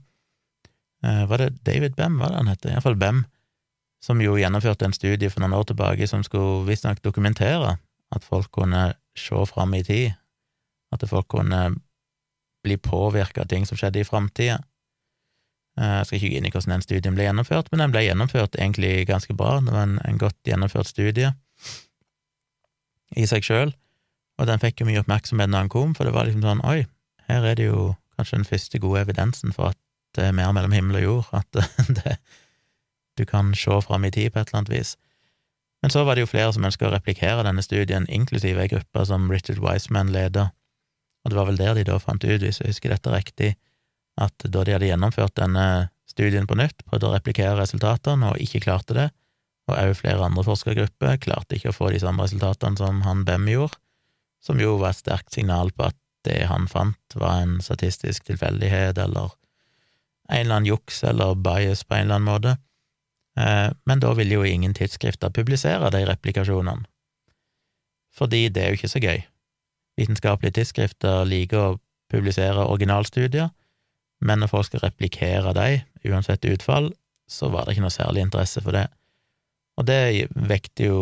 [1.03, 2.65] Eh, var det David Bem, var det han het?
[2.65, 3.25] Iallfall Bem,
[4.01, 7.77] som jo gjennomførte en studie for noen år tilbake som skulle visstnok dokumentere
[8.11, 10.13] at folk kunne se fram i tid,
[10.93, 11.75] at folk kunne
[12.65, 14.59] bli påvirka av ting som skjedde i framtida.
[15.77, 18.05] Eh, jeg skal ikke gå inn i hvordan den studien ble gjennomført, men den ble
[18.07, 19.57] gjennomført egentlig ganske bra.
[19.63, 21.33] Det var en, en godt gjennomført studie
[23.15, 23.71] i seg sjøl,
[24.37, 26.81] og den fikk jo mye oppmerksomhet når den kom, for det var liksom sånn oi,
[27.29, 29.79] her er det jo kanskje den første gode evidensen for at
[30.17, 31.59] det er mer mellom himmel og jord, at
[31.99, 32.17] det,
[33.17, 34.95] du kan se fram i tid på et eller annet vis.
[35.85, 39.03] Men så var det jo flere som ønska å replikere denne studien, inklusive ei gruppe
[39.05, 40.49] som Richard Wiseman leder,
[41.27, 43.49] og det var vel der de da fant ut, hvis jeg husker dette riktig,
[44.15, 48.63] at da de hadde gjennomført denne studien på nytt, prøvde å replikere resultatene og ikke
[48.63, 49.09] klarte det,
[49.67, 53.49] og òg flere andre forskergrupper klarte ikke å få de samme resultatene som han Bem
[53.51, 53.75] gjorde,
[54.39, 58.95] som jo var et sterkt signal på at det han fant, var en statistisk tilfeldighet
[59.03, 59.35] eller
[60.31, 62.55] en eller annen juks eller bias på en eller annen måte.
[63.39, 66.87] Eh, men da ville jo ingen tidsskrifter publisere de replikasjonene,
[68.15, 69.19] fordi det er jo ikke så gøy.
[69.97, 71.77] Vitenskapelige tidsskrifter liker å
[72.11, 73.49] publisere originalstudier,
[74.21, 76.91] men når folk skal replikere dem, uansett utfall,
[77.29, 78.87] så var det ikke noe særlig interesse for det.
[79.77, 81.01] Og det vekte jo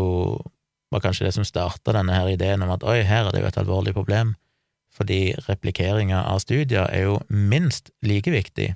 [0.93, 3.49] var kanskje det som starta denne her ideen om at oi, her er det jo
[3.49, 4.33] et alvorlig problem,
[4.95, 8.71] fordi replikeringa av studier er jo minst like viktig.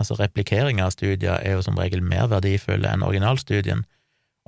[0.00, 3.84] Altså, replikeringa av studier er jo som regel mer verdifulle enn originalstudien,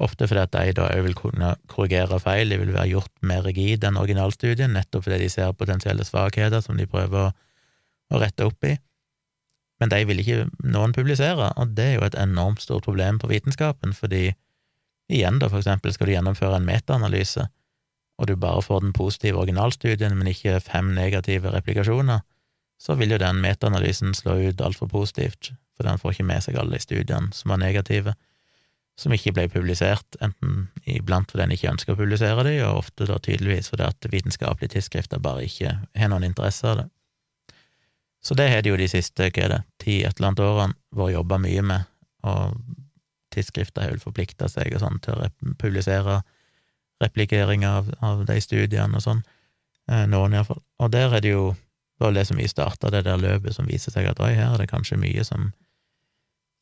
[0.03, 3.44] ofte fordi at de da òg vil kunne korrigere feil, de vil være gjort mer
[3.46, 7.32] rigid enn originalstudien, nettopp fordi de ser potensielle svakheter som de prøver å,
[8.12, 8.74] rette opp i.
[9.80, 13.30] Men de vil ikke noen publisere, og det er jo et enormt stort problem på
[13.30, 14.34] vitenskapen, fordi
[15.09, 17.46] igjen, da, for eksempel, skal du gjennomføre en metaanalyse,
[18.20, 22.20] og du bare får den positive originalstudien, men ikke fem negative replikasjoner,
[22.76, 26.61] så vil jo den metaanalysen slå ut altfor positivt, for den får ikke med seg
[26.61, 28.12] alle de studiene som var negative,
[29.03, 33.09] som ikke ble publisert, enten iblant fordi en ikke ønsker å publisere de, og ofte
[33.11, 36.88] da tydeligvis fordi at vitenskapelige tidsskrifter bare ikke har noen interesse av det.
[38.22, 40.78] Så det har de jo de siste hva er det, ti et eller annet årene
[40.94, 41.90] vært jobba mye med,
[42.30, 42.61] og
[43.34, 46.20] tidsskrifter har vel forplikta seg og sånn til å publisere
[47.03, 49.24] replikeringer av, av, de studiene og sånn,
[49.90, 50.62] eh, noen iallfall.
[50.78, 53.66] Og der er det jo det var det som vi starta, det der løpet som
[53.68, 55.50] viser seg at oi, her er det kanskje mye som,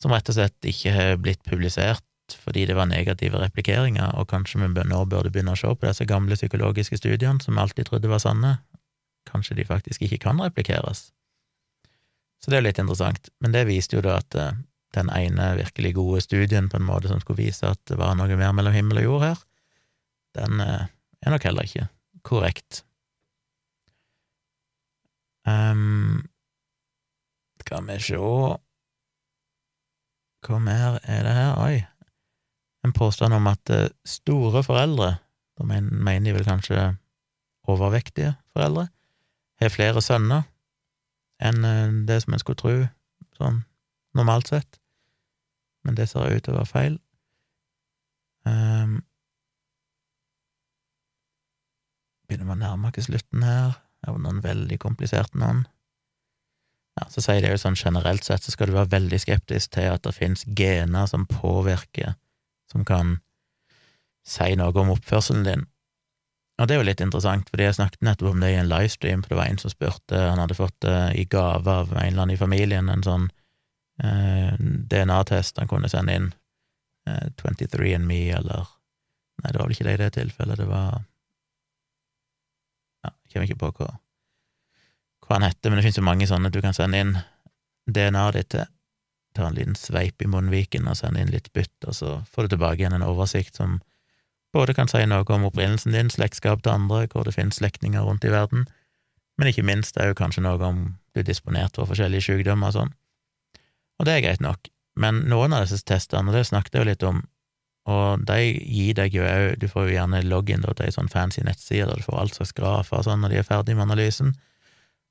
[0.03, 2.05] som rett og slett ikke har blitt publisert
[2.37, 6.07] fordi det var negative replikeringer, og kanskje vi nå burde begynne å se på disse
[6.09, 8.59] gamle psykologiske studiene som vi alltid trodde var sanne.
[9.29, 11.11] Kanskje de faktisk ikke kan replikeres.
[12.41, 13.29] Så det er litt interessant.
[13.41, 14.57] Men det viste jo da at eh,
[14.97, 18.39] den ene virkelig gode studien på en måte som skulle vise at det var noe
[18.41, 19.43] mer mellom himmel og jord her,
[20.41, 20.89] den eh,
[21.27, 21.87] er nok heller ikke
[22.27, 22.83] korrekt.
[25.49, 26.27] Um,
[27.63, 28.27] skal vi sjå
[30.45, 31.55] Hva mer er det her?
[31.61, 31.79] Oi,
[32.85, 35.15] en påstand om at eh, store foreldre,
[35.59, 36.95] da mener de vel kanskje
[37.69, 38.89] overvektige foreldre,
[39.61, 40.47] har flere sønner
[41.41, 42.77] enn eh, det som en skulle tro,
[43.37, 43.63] sånn
[44.17, 44.81] normalt sett.
[45.85, 46.99] Men det ser ut til å være feil.
[48.45, 48.99] Um,
[52.29, 53.77] begynner vi å nærme oss slutten her.
[54.01, 55.65] Det var noen veldig kompliserte noen.
[56.99, 59.93] Ja, så sier det jo sånn generelt sett så skal du være veldig skeptisk til
[59.93, 62.17] at det finnes gener som påvirker,
[62.71, 63.19] som kan
[64.27, 65.67] si noe om oppførselen din.
[66.61, 69.23] Og det er jo litt interessant, fordi jeg snakket nettopp om det i en livestream,
[69.23, 72.27] for det var en som spurte, han hadde fått det i gave av en eller
[72.27, 73.31] annen i familien, en sånn
[74.05, 74.53] eh,
[74.93, 76.29] DNA-test han kunne sende inn,
[77.09, 78.69] eh, 23andMe eller
[79.41, 80.99] Nei, det var vel ikke det i det tilfellet, det var
[83.01, 83.95] Ja, jeg kommer ikke på hva,
[85.25, 87.15] hva han heter, men det finnes jo mange sånne du kan sende inn
[87.89, 88.69] DNA-et ditt til.
[89.37, 92.57] Ta en liten sveip i munnviken og sende inn litt bytt, og så får du
[92.57, 93.79] tilbake igjen en oversikt som
[94.55, 98.27] både kan si noe om opprinnelsen din, slektskap til andre, hvor det finnes slektninger rundt
[98.27, 98.67] i verden,
[99.39, 100.83] men ikke minst er jo kanskje noe om
[101.15, 102.95] du er disponert for forskjellige sykdommer og sånn.
[104.01, 104.69] Og det er greit nok,
[105.01, 107.23] men noen av disse testene, og det snakket jeg jo litt om,
[107.91, 111.41] og de gir deg jo òg Du får jo gjerne login til ei sånn fancy
[111.43, 114.35] nettside der du får all slags grafer og sånn når de er ferdig med analysen,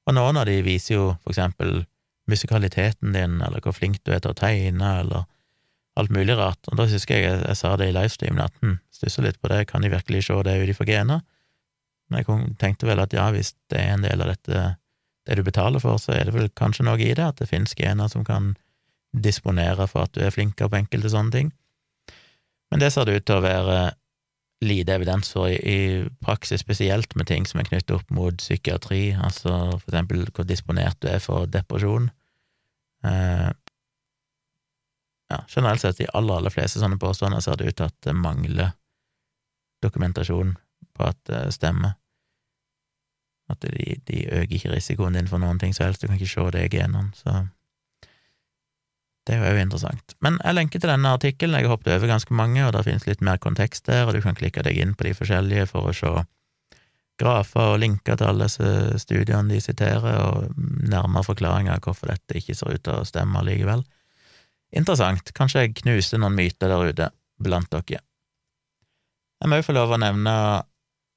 [0.06, 1.82] og noen av de viser jo for eksempel
[2.30, 5.28] musikaliteten din, eller hvor flink du er til å tegne, eller
[6.00, 6.62] alt mulig rart.
[6.70, 9.52] Og da husker jeg jeg, jeg sa det i livestreamen at hm, stusser litt på
[9.52, 11.26] det, kan de virkelig se det ut ifra gener?
[12.10, 14.64] Men jeg tenkte vel at ja, hvis det er en del av dette,
[15.30, 17.76] det du betaler for, så er det vel kanskje noe i det, at det finnes
[17.78, 18.56] gener som kan
[19.14, 21.52] disponere for at du er flinkere på enkelte sånne ting.
[22.70, 23.80] Men det ser det ut til å være
[24.66, 25.80] lite evidens for i, i
[26.24, 31.00] praksis, spesielt med ting som er knyttet opp mot psykiatri, altså for eksempel hvor disponert
[31.02, 32.10] du er for depresjon.
[33.04, 33.52] Eh,
[35.30, 38.16] ja, generelt sett, de aller, aller fleste sånne påstander ser det ut til at det
[38.18, 38.74] mangler
[39.84, 40.56] dokumentasjon
[40.98, 41.96] på at det stemmer.
[43.50, 46.34] At de, de øker ikke risikoen din for noen ting som helst, du kan ikke
[46.34, 47.46] se det i genene, så
[49.30, 50.16] det er jo interessant.
[50.26, 53.06] Men jeg lenker til denne artikkelen, jeg har hoppet over ganske mange, og det finnes
[53.06, 55.94] litt mer kontekst der, og du kan klikke deg inn på de forskjellige for å
[55.94, 56.14] se
[57.20, 60.54] grafer og linker til alle studiene de siterer, og
[60.90, 63.84] nærmere forklaringer av hvorfor dette ikke ser ut til å stemme likevel.
[64.76, 65.34] Interessant.
[65.36, 67.10] Kanskje jeg knuser noen myter der ute
[67.42, 68.04] blant dere.
[69.40, 70.34] Jeg må jo få lov å nevne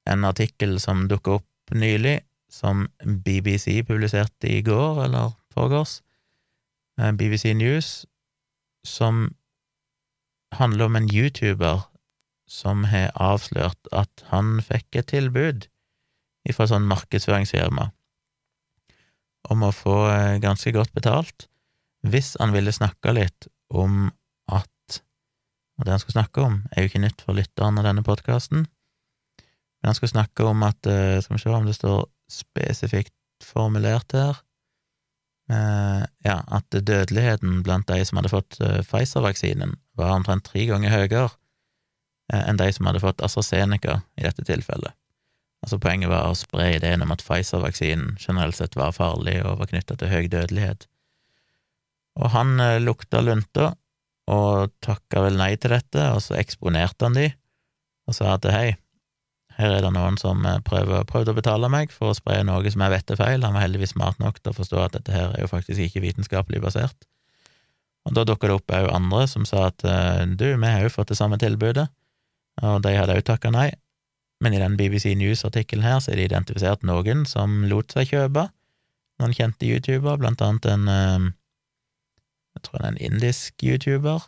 [0.09, 6.01] en artikkel som dukket opp nylig, som BBC publiserte i går, eller foregårs,
[6.99, 8.05] eh, BBC News,
[8.85, 9.33] som
[10.53, 11.87] handler om en YouTuber
[12.47, 15.67] som har avslørt at han fikk et tilbud
[16.51, 17.87] fra sånn markedsføringsfirma
[19.51, 21.47] om å få eh, ganske godt betalt
[22.07, 24.09] hvis han ville snakke litt om
[24.51, 24.69] at
[25.79, 28.65] Og det han skulle snakke om, er jo ikke nytt for lytteren av denne podkasten,
[28.67, 34.13] men han skulle snakke om at eh, Skal vi se om det står spesifikt formulert
[34.13, 34.35] her
[35.49, 41.29] eh, Ja, at dødeligheten blant de som hadde fått Pfizer-vaksinen, var omtrent tre ganger høyere
[42.33, 44.95] enn de som hadde fått AstraZeneca i dette tilfellet.
[45.63, 49.69] Altså Poenget var å spre ideen om at Pfizer-vaksinen generelt sett var farlig og var
[49.71, 50.89] knytta til høy dødelighet.
[52.19, 53.71] Og han eh, lukta lunta
[54.31, 57.29] og takka vel nei til dette, og så eksponerte han de
[58.03, 58.73] og sa at hei,
[59.55, 62.73] her er det noen som eh, prøver, prøvde å betale meg for å spre noe
[62.73, 63.45] som jeg vet er feil.
[63.45, 66.03] Han var heldigvis smart nok til å forstå at dette her er jo faktisk ikke
[66.03, 67.07] vitenskapelig basert.
[68.03, 70.91] Og da dukka det opp òg andre som sa at eh, du, vi har jo
[70.91, 71.87] fått det samme tilbudet,
[72.61, 73.69] og de hadde òg takka nei,
[74.43, 78.47] men i den BBC News-artikkelen her så er det identifisert noen som lot seg kjøpe,
[79.21, 81.31] noen kjente YouTuber, blant annet en eh,
[82.53, 84.27] jeg tror det er en indisk YouTuber,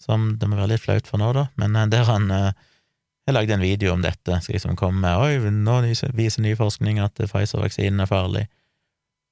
[0.00, 2.30] som det må være litt flaut for nå, da, men eh, der han
[3.24, 5.78] jeg lagde en video om dette, skal liksom komme med oi, nå
[6.12, 8.44] viser ny forskning at Pfizer-vaksinen er farlig,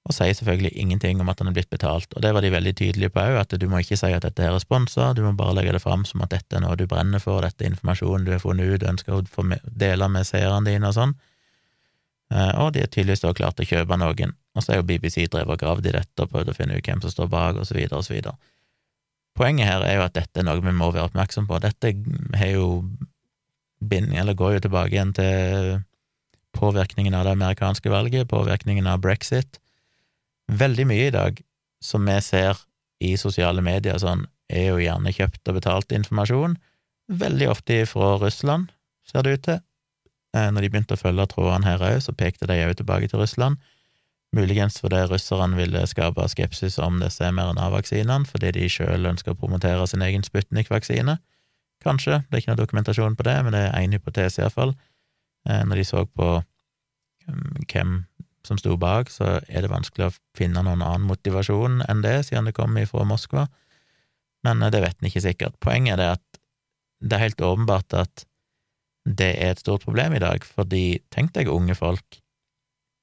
[0.02, 2.72] og sier selvfølgelig ingenting om at han er blitt betalt, og det var de veldig
[2.78, 5.54] tydelige på òg, at du må ikke si at dette er responser, du må bare
[5.60, 8.32] legge det fram som at dette er noe du brenner for, dette er informasjonen du
[8.34, 9.46] har funnet ut, ønsker å
[9.84, 11.14] dele med seerne dine og sånn,
[12.34, 14.88] eh, og de er tydeligvis da klart til å kjøpe noen, og så er jo
[14.90, 17.62] BBC drevet og gravd i dette og prøvd å finne ut hvem som står bak,
[17.62, 18.34] og så videre og så videre.
[19.38, 21.94] Poenget her er jo at dette er noe vi må være oppmerksom på, dette
[22.42, 22.66] har jo
[23.78, 25.80] binding, eller går jo tilbake igjen til
[26.58, 29.61] påvirkningen av det amerikanske valget, påvirkningen av brexit,
[30.50, 31.40] Veldig mye i dag
[31.82, 32.58] som vi ser
[33.02, 36.56] i sosiale medier sånn, er jo gjerne kjøpt og betalt informasjon,
[37.12, 38.70] veldig ofte fra Russland,
[39.08, 39.60] ser det ut til.
[40.36, 43.20] Eh, når de begynte å følge trådene her òg, så pekte de òg tilbake til
[43.20, 43.58] Russland.
[44.32, 49.84] Muligens fordi russerne ville skape skepsis om disse mRNA-vaksinene, fordi de sjøl ønsker å promotere
[49.90, 51.18] sin egen Sputnik-vaksine.
[51.84, 54.72] Kanskje, det er ikke noe dokumentasjon på det, men det er én hypotese iallfall.
[55.48, 57.98] Eh, når de så på mm, hvem
[58.46, 62.48] som sto bak, så er det vanskelig å finne noen annen motivasjon enn det, siden
[62.48, 63.46] det kommer fra Moskva,
[64.46, 65.58] men eh, det vet en ikke sikkert.
[65.62, 66.42] Poenget er at
[67.02, 68.26] det er helt åpenbart at
[69.02, 72.20] det er et stort problem i dag, fordi tenk deg unge folk,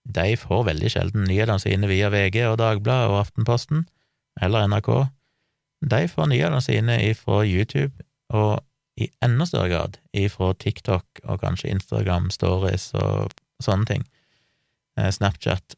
[0.09, 3.83] de får veldig sjelden nyhetene sine via VG og Dagbladet og Aftenposten,
[4.41, 4.89] eller NRK.
[5.91, 7.93] De får nyhetene sine ifra YouTube,
[8.31, 8.63] og
[8.99, 14.07] i enda større grad ifra TikTok og kanskje Instagram, Stories og sånne ting.
[14.99, 15.75] Eh, Snapchat.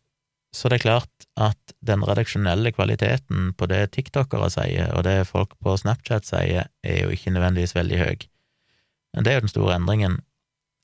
[0.53, 5.55] Så det er klart at den redaksjonelle kvaliteten på det tiktokere sier, og det folk
[5.63, 8.27] på Snapchat sier, er jo ikke nødvendigvis veldig høy.
[9.15, 10.19] Men det er jo den store endringen.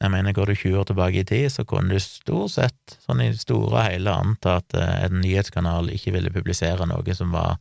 [0.01, 3.23] Jeg mener, går du 20 år tilbake i tid, så kunne du stort sett, sånn
[3.23, 7.33] i det store og hele, anta at eh, en nyhetskanal ikke ville publisere noe som
[7.35, 7.57] var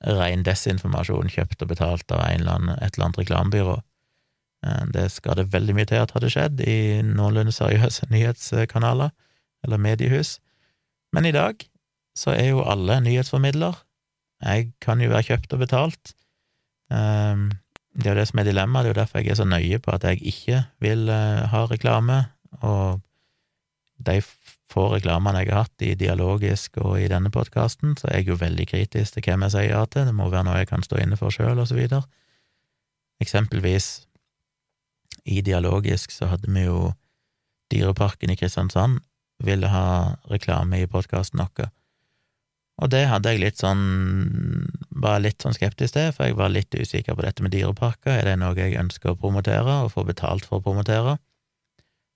[0.00, 3.78] ren desinformasjon kjøpt og betalt av eller annen, et eller annet reklamebyrå.
[4.66, 6.78] Eh, det skal det veldig mye til at hadde skjedd i
[7.08, 9.10] noenlunde seriøse nyhetskanaler
[9.64, 10.38] eller mediehus.
[11.12, 11.62] Men i dag
[12.16, 13.78] så er jo alle nyhetsformidler.
[14.40, 16.14] Jeg kan jo være kjøpt og betalt.
[16.90, 17.50] Um,
[17.94, 19.78] det er jo det som er dilemmaet, det er jo derfor jeg er så nøye
[19.82, 22.24] på at jeg ikke vil uh, ha reklame,
[22.62, 23.00] og
[24.06, 24.20] de
[24.70, 28.38] få reklamene jeg har hatt i Dialogisk og i denne podkasten, så er jeg jo
[28.40, 31.00] veldig kritisk til hvem jeg sier ja til, det må være noe jeg kan stå
[31.02, 32.04] inne for sjøl, og så videre.
[33.20, 34.06] Eksempelvis,
[35.26, 36.92] i Dialogisk så hadde vi jo
[37.70, 39.02] Dyreparken i Kristiansand,
[39.44, 41.70] ville ha reklame i podkasten vår.
[42.80, 43.82] Og det hadde jeg litt sånn
[45.00, 48.14] var litt sånn skeptisk til, for jeg var litt usikker på dette med dyreparker.
[48.14, 51.18] Er det noe jeg ønsker å promotere, og få betalt for å promotere?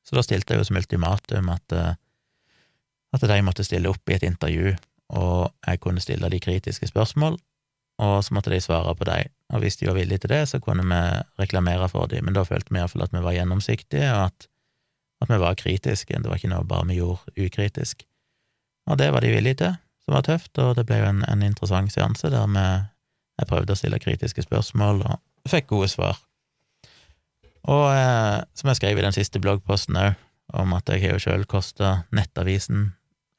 [0.05, 1.95] Så da stilte jeg jo som ultimatum at, eh,
[3.13, 4.75] at de måtte stille opp i et intervju,
[5.17, 7.39] og jeg kunne stille de kritiske spørsmål,
[8.05, 9.31] og så måtte de svare på dem.
[9.53, 11.01] Og hvis de var villige til det, så kunne vi
[11.41, 14.49] reklamere for dem, men da følte vi iallfall at vi var gjennomsiktige, og at
[15.25, 18.05] at vi var kritiske, det var ikke noe bare vi gjorde ukritisk.
[18.91, 21.45] Og det var de villige til, som var tøft, og det ble jo en, en
[21.47, 22.67] interessant seanse der vi,
[23.41, 26.21] jeg prøvde å stille kritiske spørsmål og fikk gode svar.
[27.65, 30.21] Og eh, som jeg skrev i den siste bloggposten òg,
[30.55, 32.93] om at jeg har jo sjøl kosta Nettavisen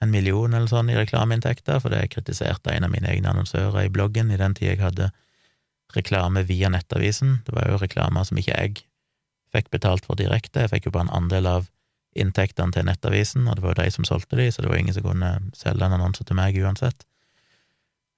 [0.04, 3.94] en million eller sånn i reklameinntekter, for det kritiserte en av mine egne annonsører i
[3.94, 5.12] bloggen i den tida jeg hadde
[5.96, 7.40] reklame via Nettavisen.
[7.46, 8.84] Det var jo reklamer som ikke jeg
[9.56, 11.70] fikk betalt for direkte, jeg fikk jo bare en andel av
[12.16, 14.96] inntektene til Nettavisen, og det var jo de som solgte de, så det var ingen
[14.96, 17.06] som kunne selge en annonse til meg uansett.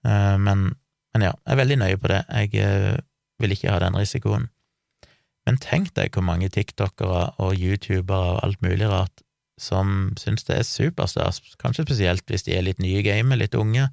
[0.05, 0.69] Eh, men,
[1.13, 2.21] men ja, jeg er veldig nøye på det.
[2.29, 2.99] Jeg eh,
[3.41, 4.49] vil ikke ha den risikoen.
[5.47, 9.23] Men tenk deg hvor mange tiktokere og youtubere og alt mulig rart
[9.57, 13.55] som syns det er superstas, kanskje spesielt hvis de er litt nye i gamet, litt
[13.57, 13.87] unge,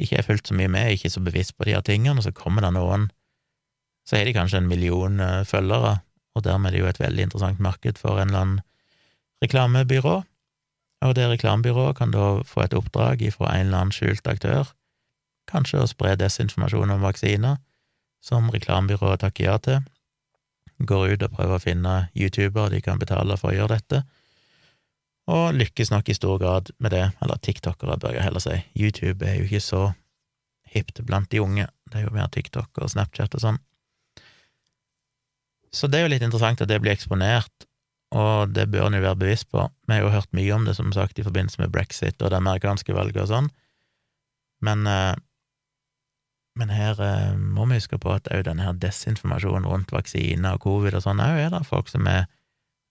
[0.00, 2.32] ikke er fulgt så mye med, ikke så bevisst på de her tingene, og så
[2.34, 3.06] kommer det noen,
[4.08, 6.00] så har de kanskje en million eh, følgere,
[6.34, 8.62] og dermed er det jo et veldig interessant marked for en eller annen
[9.42, 10.22] reklamebyrå,
[11.02, 14.70] og det reklamebyrået kan da få et oppdrag fra en eller annen skjult aktør,
[15.50, 17.58] kanskje å spre desinformasjon om vaksiner,
[18.22, 19.82] som reklamebyrået takker ja til,
[20.78, 24.02] går ut og prøver å finne youtubere de kan betale for å gjøre dette,
[25.30, 28.56] og lykkes nok i stor grad med det, eller tiktokere, bør jeg heller si.
[28.74, 29.82] YouTube er jo ikke så
[30.72, 33.60] hipt blant de unge, det er jo mer TikTok og Snapchat og sånn.
[35.72, 37.68] Så det er jo litt interessant at det blir eksponert,
[38.12, 39.64] og det bør en jo være bevisst på.
[39.88, 42.40] Vi har jo hørt mye om det, som sagt, i forbindelse med brexit og det
[42.40, 43.50] amerikanske valget og sånn,
[44.62, 45.14] men, eh,
[46.60, 50.64] men her eh, må vi huske på at òg denne her desinformasjonen rundt vaksiner og
[50.68, 52.28] covid og sånn, òg er det folk som er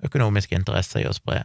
[0.04, 1.44] økonomiske interesser i å spre.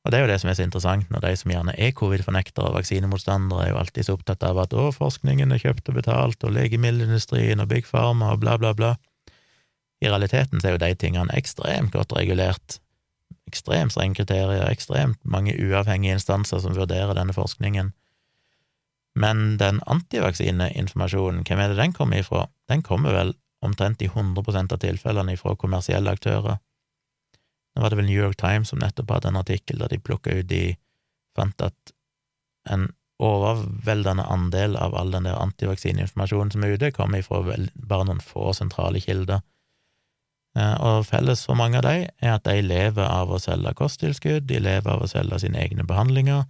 [0.00, 2.70] Og det er jo det som er så interessant, når de som gjerne er covid-fornektere
[2.70, 6.46] og vaksinemotstandere, er jo alltid så opptatt av at å, forskningen er kjøpt og betalt,
[6.46, 8.94] og legemiddelindustrien og Big Pharma og bla, bla, bla.
[10.00, 12.78] I realiteten så er jo de tingene ekstremt godt regulert,
[13.50, 17.92] ekstremt strenge kriterier, ekstremt mange uavhengige instanser som vurderer denne forskningen.
[19.18, 22.46] Men den antivaksineinformasjonen, hvem er det den kommer ifra?
[22.70, 26.60] Den kommer vel omtrent i 100 av tilfellene ifra kommersielle aktører
[27.74, 30.34] nå var det vel New York Times som nettopp hadde en artikkel der de plukka
[30.34, 30.74] ut de
[31.38, 31.94] fant at
[32.70, 32.88] en
[33.20, 38.54] overveldende andel av all den der antivaksineinformasjonen som er ute, kommer ifra bare noen få
[38.56, 39.42] sentrale kilder.
[40.58, 44.48] Eh, og felles for mange av de er at de lever av å selge kosttilskudd,
[44.48, 46.42] de lever av å selge sine egne behandlinger,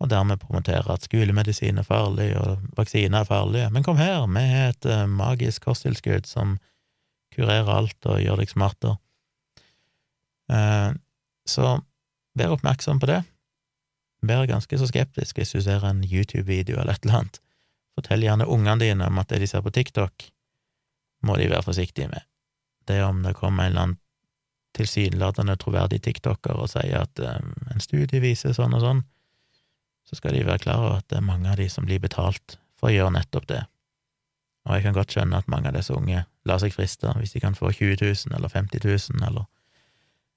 [0.00, 3.68] og dermed promotere at skolemedisin er farlig, og vaksiner er farlige.
[3.72, 6.58] Men kom her, vi har et eh, magisk kosttilskudd som
[7.34, 8.96] kurerer alt og gjør deg smartere.
[10.52, 10.90] Eh,
[11.48, 11.76] så
[12.36, 13.22] vær oppmerksom på det.
[14.26, 17.40] Vær ganske så skeptisk hvis du ser en YouTube-video eller et eller annet.
[17.96, 20.28] Fortell gjerne ungene dine om at det de ser på TikTok,
[21.24, 22.29] må de være forsiktige med.
[22.90, 23.98] Det om det kommer en eller annen
[24.76, 29.02] tilsynelatende troverdig tiktoker og sier at um, en studie viser sånn og sånn,
[30.06, 32.58] så skal de være klar over at det er mange av de som blir betalt
[32.78, 33.64] for å gjøre nettopp det.
[34.66, 37.42] Og jeg kan godt skjønne at mange av disse unge lar seg friste hvis de
[37.42, 39.48] kan få 20 000 eller 50 000 eller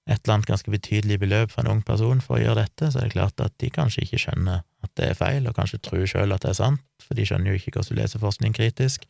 [0.03, 2.99] et eller annet ganske betydelig beløp for en ung person for å gjøre dette, så
[2.99, 6.03] er det klart at de kanskje ikke skjønner at det er feil, og kanskje tror
[6.09, 9.05] sjøl at det er sant, for de skjønner jo ikke hvordan du leser forskning kritisk,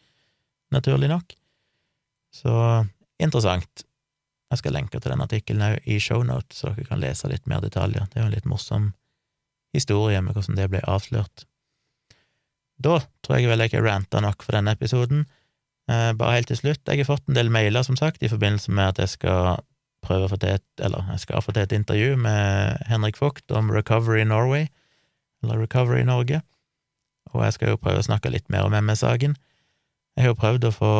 [0.73, 1.33] naturlig nok.
[2.33, 2.53] Så
[3.25, 3.85] interessant.
[4.53, 7.63] Jeg skal lenke til den artikkelen òg i shownote, så dere kan lese litt mer
[7.63, 8.05] detaljer.
[8.11, 8.91] Det er jo en litt morsom
[9.73, 11.47] historie med hvordan det ble avslørt.
[12.83, 15.25] Da tror jeg vel jeg har ranta nok for denne episoden.
[15.91, 18.71] Eh, bare helt til slutt, jeg har fått en del mailer, som sagt, i forbindelse
[18.71, 19.63] med at jeg skal
[20.03, 23.51] prøve å få til et, eller jeg skal få til et intervju med Henrik Vogt
[23.51, 24.67] om Recovery Norway,
[25.43, 26.41] eller Recovery Norge,
[27.33, 29.35] og jeg skal jo prøve å snakke litt mer om MS-saken.
[30.15, 30.93] Jeg har jo prøvd å få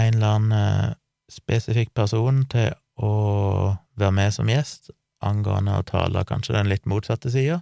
[0.00, 0.96] en eller annen eh,
[1.30, 3.12] spesifikk person til å
[4.00, 4.90] være med som gjest
[5.24, 7.60] angående å tale kanskje den litt motsatte sida,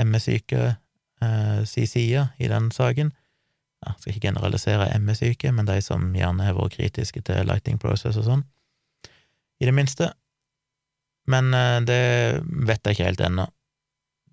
[0.00, 0.62] ME-syke
[1.20, 3.12] eh, si side i den saken.
[3.80, 8.18] Jeg skal ikke generalisere ME-syke, men de som gjerne har vært kritiske til lighting process
[8.20, 8.46] og sånn
[9.60, 10.10] i det minste.
[11.28, 12.02] Men eh, det
[12.44, 13.46] vet jeg ikke helt ennå.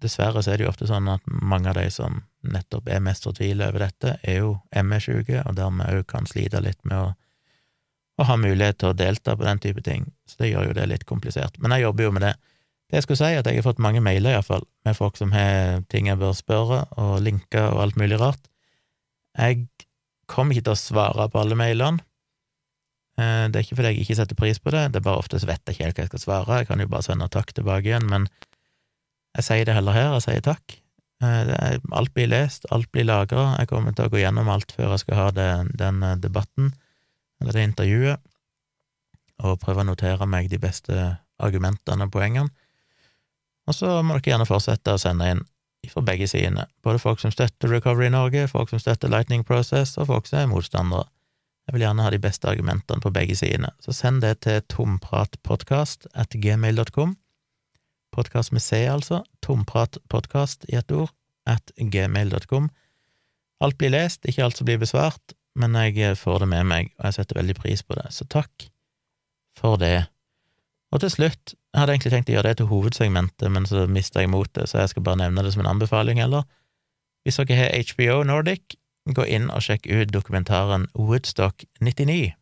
[0.01, 3.25] Dessverre så er det jo ofte sånn at mange av de som nettopp er mest
[3.25, 7.07] fortvilet over dette, er jo ME-syke, og dermed òg kan slite litt med å,
[8.17, 10.87] å, ha mulighet til å delta på den type ting, så det gjør jo det
[10.91, 11.57] litt komplisert.
[11.61, 12.33] Men jeg jobber jo med det.
[12.87, 15.33] Det jeg skulle si, er at jeg har fått mange mailer, iallfall, med folk som
[15.35, 18.51] har ting jeg bør spørre, og linker og alt mulig rart.
[19.37, 19.67] Jeg
[20.27, 22.01] kommer ikke til å svare på alle mailene,
[23.17, 25.39] Eh, det er ikke fordi jeg ikke setter pris på det, det er bare ofte
[25.41, 27.53] så vet jeg ikke helt hva jeg skal svare, jeg kan jo bare sende takk
[27.57, 28.27] tilbake igjen, men
[29.37, 30.75] jeg sier det heller her, jeg sier takk.
[31.25, 34.93] Eh, alt blir lest, alt blir lagra, jeg kommer til å gå gjennom alt før
[34.93, 35.49] jeg skal ha det,
[35.81, 36.75] den eh, debatten,
[37.41, 38.23] eller det intervjuet,
[39.45, 40.95] og prøve å notere meg de beste
[41.37, 42.49] argumentene og poengene.
[43.67, 45.43] Og så må dere gjerne fortsette å sende inn
[45.87, 50.09] fra begge sidene, både folk som støtter Recovery Norge, folk som støtter Lightning Process, og
[50.09, 51.05] folk som er motstandere.
[51.67, 56.09] Jeg vil gjerne ha de beste argumentene på begge sidene, så send det til tompratpodkast
[56.15, 57.15] at gmail.com.
[58.11, 61.11] podkast med C, altså, tompratpodkast i ett ord,
[61.45, 62.69] at gmail.com.
[63.61, 67.09] Alt blir lest, ikke alt som blir besvart, men jeg får det med meg, og
[67.09, 68.67] jeg setter veldig pris på det, så takk
[69.57, 70.07] for det.
[70.93, 74.23] Og til slutt, jeg hadde egentlig tenkt å gjøre det til hovedsegmentet, men så mista
[74.23, 76.45] jeg motet, så jeg skal bare nevne det som en anbefaling, eller?
[77.25, 78.77] Hvis dere har HBO Nordic,
[79.17, 82.35] gå inn og sjekk ut dokumentaren Woodstock 99.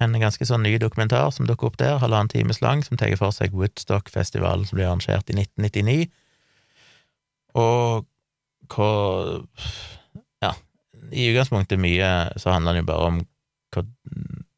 [0.00, 3.32] En ganske sånn ny dokumentar som dukker opp der, halvannen times lang, som tar for
[3.32, 6.10] seg Woodstock-festivalen som ble arrangert i 1999,
[7.56, 8.04] og
[8.72, 8.90] hva
[11.12, 13.22] i utgangspunktet mye så handler det jo bare om
[13.74, 13.86] hvor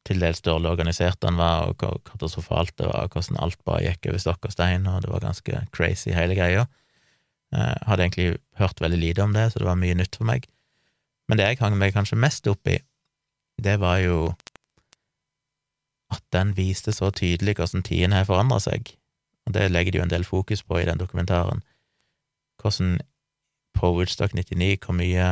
[0.09, 4.09] til dels dårlig organisert den var, og hvor katastrofalt det var, hvordan alt bare gikk
[4.09, 6.65] over stokk og stein, og det var ganske crazy, hele greia.
[7.53, 8.29] Jeg eh, hadde egentlig
[8.61, 10.49] hørt veldig lite om det, så det var mye nytt for meg.
[11.29, 12.79] Men det jeg hang meg kanskje mest opp i,
[13.61, 14.19] det var jo
[16.15, 18.95] at den viste så tydelig hvordan tiden har forandra seg,
[19.45, 21.61] og det legger de jo en del fokus på i den dokumentaren.
[22.63, 22.99] Hvordan
[23.77, 25.27] på Woodstock 99 hvor mye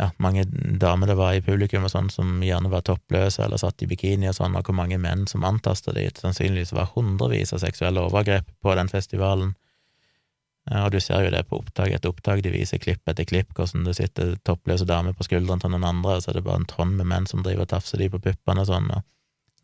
[0.00, 0.44] ja, mange
[0.80, 4.30] damer det var i publikum og sånn som gjerne var toppløse eller satt i bikini
[4.30, 6.16] og sånn, og hvor mange menn som antasta dit.
[6.16, 9.52] Sannsynligvis var hundrevis av seksuelle overgrep på den festivalen.
[10.70, 13.84] Og du ser jo det på opptak etter opptak, de viser klipp etter klipp, hvordan
[13.84, 16.68] det sitter toppløse damer på skuldrene til noen andre, og så er det bare en
[16.70, 19.02] tonn med menn som driver og tafser de på puppene og sånn, og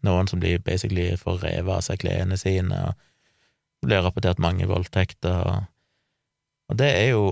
[0.07, 5.39] noen som blir basically får revet av seg klærne sine, og blir rapportert mange voldtekter,
[5.47, 5.70] og,
[6.68, 7.22] og det er jo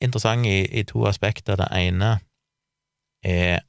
[0.00, 1.58] interessant i, i, to aspekter.
[1.60, 2.18] Det ene
[3.24, 3.60] er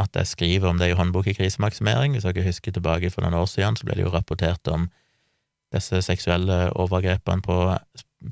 [0.00, 2.16] at jeg skriver om det i håndbok i krisemaksimering.
[2.16, 4.88] Hvis dere husker tilbake for noen år siden, så ble det jo rapportert om
[5.72, 7.58] disse seksuelle overgrepene på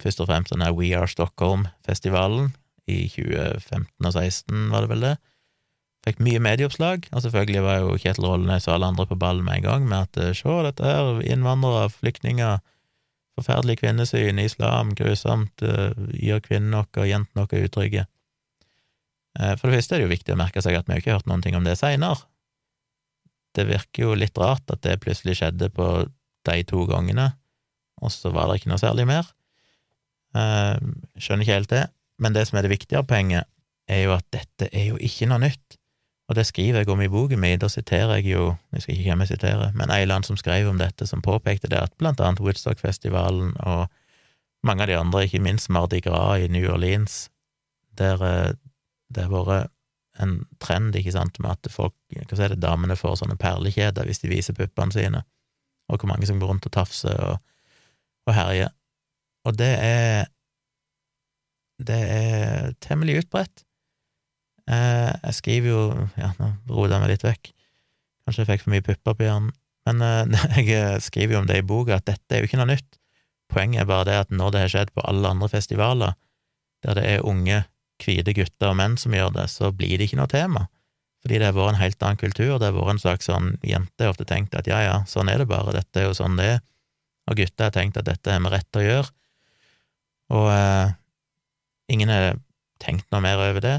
[0.01, 2.53] først og fremst denne We Are Stockholm-festivalen
[2.91, 5.15] i 2015 og 2016, var det vel det.
[6.07, 9.61] Fikk mye medieoppslag, og selvfølgelig var jo Kjetil Rollenes og alle andre på ballen med
[9.61, 12.63] en gang med at se, dette her, innvandrere, flyktninger,
[13.39, 18.07] forferdelig kvinnesyn, islam, grusomt, uh, gjør kvinnene våre og jentene våre utrygge.
[19.39, 21.17] Uh, for det første er det jo viktig å merke seg at vi har ikke
[21.17, 22.27] hørt noen ting om det seinere.
[23.57, 25.89] Det virker jo litt rart at det plutselig skjedde på
[26.49, 27.33] de to gangene,
[28.01, 29.27] og så var det ikke noe særlig mer.
[30.37, 30.79] Uh,
[31.19, 31.87] skjønner ikke helt det,
[32.23, 33.49] men det som er det viktigere poenget,
[33.91, 35.80] er jo at dette er jo ikke noe nytt.
[36.31, 39.11] Og det skriver jeg om i boken min, da siterer jeg jo, jeg skal ikke
[39.11, 42.39] hvem jeg siterer, men Eiland som skrev om dette, som påpekte det at blant annet
[42.39, 43.89] Woodstock-festivalen og
[44.63, 47.25] mange av de andre, ikke minst Mardi Gras i New Orleans,
[47.99, 48.53] der eh,
[49.11, 49.73] det har vært
[50.23, 54.23] en trend, ikke sant, med at folk, hva si det, damene får sånne perlekjeder hvis
[54.23, 55.25] de viser puppene sine,
[55.91, 57.41] og hvor mange som går rundt og tafser og,
[58.29, 58.71] og herjer.
[59.49, 60.29] Og det er
[61.81, 63.65] det er temmelig utbredt.
[64.71, 65.81] Eh, jeg skriver jo
[66.21, 67.51] Ja, nå roter jeg meg litt vekk.
[68.25, 69.53] Kanskje jeg fikk for mye pupper på hjernen.
[69.89, 72.61] Men eh, jeg eh, skriver jo om det i boka, at dette er jo ikke
[72.61, 72.99] noe nytt.
[73.51, 76.19] Poenget er bare det at når det har skjedd på alle andre festivaler,
[76.87, 77.65] der det er unge,
[78.01, 80.69] hvite gutter og menn som gjør det, så blir det ikke noe tema.
[81.21, 84.07] Fordi det har vært en helt annen kultur, det har vært en slags sånn jente
[84.07, 86.47] har ofte tenkt at ja, ja, sånn er det bare, dette er jo sånn det
[86.55, 86.63] er,
[87.29, 89.13] og gutter har tenkt at dette har vi rett å gjøre,
[90.39, 90.95] og eh,
[91.93, 92.39] ingen har
[92.81, 93.77] tenkt noe mer over det.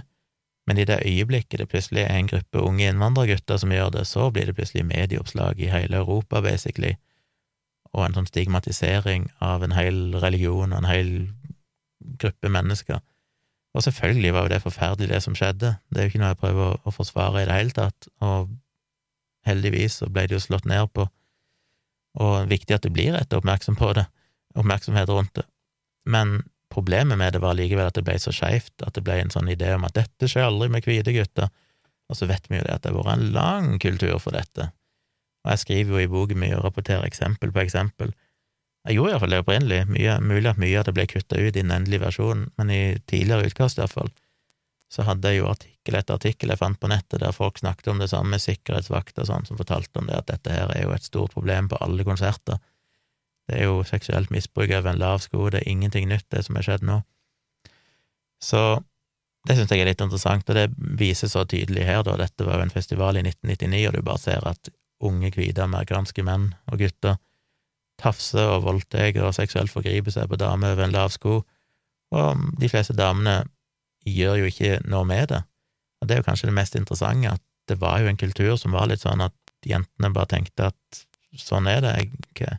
[0.71, 4.29] Men i det øyeblikket det plutselig er en gruppe unge innvandrergutter som gjør det, så
[4.31, 6.93] blir det plutselig medieoppslag i hele Europa, basically,
[7.91, 11.09] og en sånn stigmatisering av en hel religion og en hel
[12.23, 13.01] gruppe mennesker.
[13.75, 16.41] Og selvfølgelig var jo det forferdelig, det som skjedde, det er jo ikke noe jeg
[16.45, 18.55] prøver å, forsvare i det hele tatt, og
[19.43, 21.09] heldigvis så ble det jo slått ned på,
[22.23, 24.07] og viktig at det blir rett oppmerksom på det,
[24.55, 25.49] oppmerksomhet rundt det,
[26.07, 26.37] men
[26.71, 29.49] Problemet med det var likevel at det ble så skeivt, at det ble en sånn
[29.51, 31.51] idé om at dette skjer aldri med hvite gutter,
[32.11, 34.71] og så vet vi jo det at det har vært en lang kultur for dette.
[35.43, 38.11] Og jeg skriver jo i boken mye og rapporterer eksempel på eksempel.
[38.87, 41.59] Jeg gjorde iallfall det opprinnelig, mye, mulig at mye av det ble kutta ut i
[41.59, 44.11] den endelige versjonen, men i tidligere utkast iallfall,
[44.91, 48.01] så hadde jeg jo artikkel etter artikkel jeg fant på nettet der folk snakket om
[48.01, 51.07] det samme, sikkerhetsvakter og sånn, som fortalte om det, at dette her er jo et
[51.07, 52.59] stort problem på alle konserter.
[53.51, 56.55] Det er jo seksuelt misbruk over en lav sko, det er ingenting nytt, det som
[56.55, 57.01] har skjedd nå.
[58.41, 58.61] Så
[59.47, 60.69] det syns jeg er litt interessant, og det
[60.99, 62.15] viser så tydelig her, da.
[62.21, 64.71] Dette var jo en festival i 1999, og du bare ser at
[65.01, 67.17] unge, hvite amerikanske menn og gutter
[68.01, 71.41] tafser og voldtar og seksuelt forgriper seg på damer over en lav sko,
[72.15, 73.41] og de fleste damene
[74.07, 75.43] gjør jo ikke noe med det.
[76.01, 78.73] Og det er jo kanskje det mest interessante, at det var jo en kultur som
[78.73, 79.35] var litt sånn at
[79.67, 81.01] jentene bare tenkte at
[81.37, 82.57] sånn er det, jeg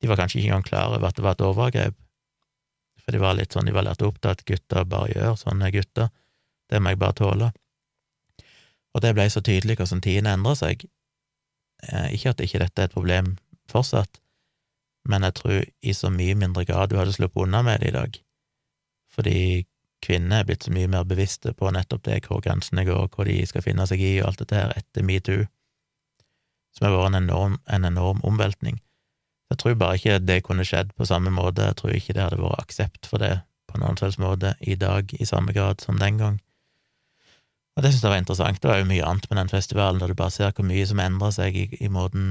[0.00, 1.96] de var kanskje ikke engang klar over at det var et overgrep,
[3.00, 5.64] for de var litt sånn, de var lært opp til at gutter bare gjør sånn
[5.64, 6.08] er gutter,
[6.70, 7.50] det må jeg bare tåle.
[8.94, 10.84] Og det ble så tydelig hvordan tidene endra seg.
[11.86, 13.34] Eh, ikke at ikke dette er et problem
[13.70, 14.20] fortsatt,
[15.08, 17.96] men jeg tror i så mye mindre grad du hadde sluppet unna med det i
[17.96, 18.18] dag,
[19.14, 19.38] fordi
[20.04, 23.38] kvinner er blitt så mye mer bevisste på nettopp det, hvor grensene går, hvor de
[23.48, 25.46] skal finne seg i, og alt dette her etter metoo,
[26.76, 28.80] som har vært en enorm, en enorm omveltning.
[29.50, 32.38] Jeg tror bare ikke det kunne skjedd på samme måte, jeg tror ikke det hadde
[32.38, 33.40] vært aksept for det
[33.70, 36.38] på noen slags måte i dag i samme grad som den gang.
[37.76, 38.62] Og det synes jeg var interessant.
[38.62, 41.02] Det var jo mye annet med den festivalen, der du bare ser hvor mye som
[41.02, 42.24] endrer seg i, i måten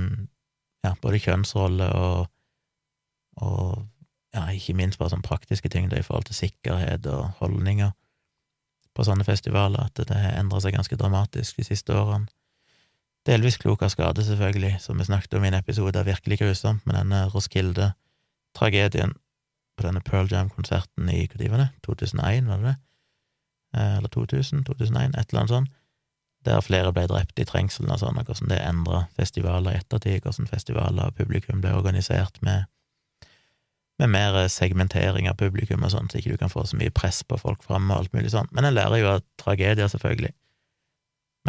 [0.86, 2.28] ja, både kjønnsrolle og,
[3.44, 3.88] og
[4.36, 7.92] ja, ikke minst bare sånn praktiske ting i forhold til sikkerhet og holdninger
[8.96, 12.28] på sånne festivaler, at det har endra seg ganske dramatisk de siste årene.
[13.28, 16.86] Delvis klok av skade, selvfølgelig, som vi snakket om i en episode av Virkelig grusomt,
[16.88, 19.16] med denne Roskilde-tragedien
[19.78, 22.78] på denne Pearl Jam-konserten i hva var det, 2001, var det det?
[23.76, 25.76] Eh, eller 2000, 2001, et eller annet sånt,
[26.48, 30.22] der flere ble drept i trengselen og sånn, og hvordan det endra festivaler i ettertid,
[30.24, 32.70] hvordan festivaler og publikum ble organisert med
[34.00, 37.20] med mer segmentering av publikum og sånn, så ikke du kan få så mye press
[37.28, 38.48] på folk framme og alt mulig sånn.
[38.56, 40.32] Men en lærer jo av tragedier, selvfølgelig.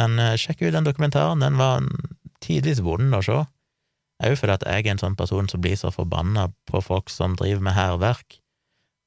[0.01, 1.85] Men uh, sjekk ut den dokumentaren, den var
[2.40, 3.40] tidvis vond å se.
[4.20, 7.36] Òg fordi at jeg er en sånn person som blir så forbanna på folk som
[7.40, 8.40] driver med hærverk,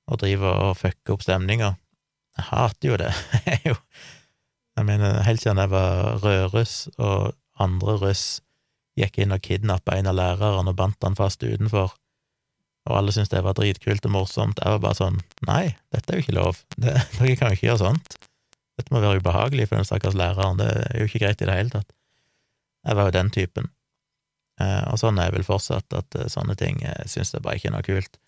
[0.10, 1.76] og driver og fucker opp stemninga.
[2.38, 3.12] Jeg hater jo det.
[3.46, 3.78] Jeg
[4.74, 8.42] Jeg mener, helt siden jeg var rødruss og andre russ
[8.98, 11.94] gikk inn og kidnappa en av lærerne og bandt han fast utenfor,
[12.90, 14.58] og alle syntes det var dritkult og morsomt.
[14.60, 16.64] Jeg var bare sånn Nei, dette er jo ikke lov.
[16.74, 18.18] Det, dere kan jo ikke gjøre sånt.
[18.80, 20.60] Dette må være ubehagelig for den stakkars læreren.
[20.62, 21.94] Det er jo ikke greit i det hele tatt.
[22.84, 23.70] Jeg var jo den typen.
[24.62, 27.60] Eh, og sånn er jeg vel fortsatt, at eh, sånne ting jeg syns jeg bare
[27.60, 28.20] ikke er noe kult.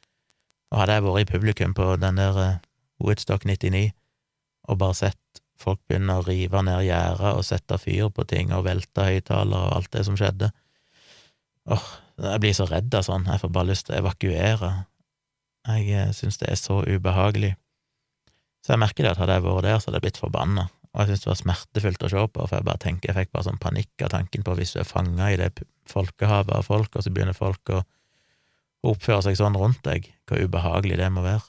[0.72, 2.62] Og hadde jeg vært i publikum på den der eh,
[3.04, 3.90] Woodstock 99
[4.66, 8.66] og bare sett folk begynne å rive ned gjerder og sette fyr på ting og
[8.68, 10.50] velte høyttalere og alt det som skjedde
[11.72, 11.86] Åh,
[12.22, 14.68] jeg blir så redd av sånn, jeg får bare lyst til å evakuere.
[15.66, 17.56] Jeg eh, syns det er så ubehagelig.
[18.66, 20.64] Så jeg merker det at hadde jeg vært der, så hadde jeg blitt forbanna.
[20.96, 23.34] Og jeg syntes det var smertefullt å se på, for jeg bare tenker, jeg fikk
[23.36, 25.52] bare sånn panikk av tanken på hvis du er fanga i det
[25.92, 27.84] folkehavet av folk, og så begynner folk å
[28.90, 31.46] oppføre seg sånn rundt deg, hvor ubehagelig det må være.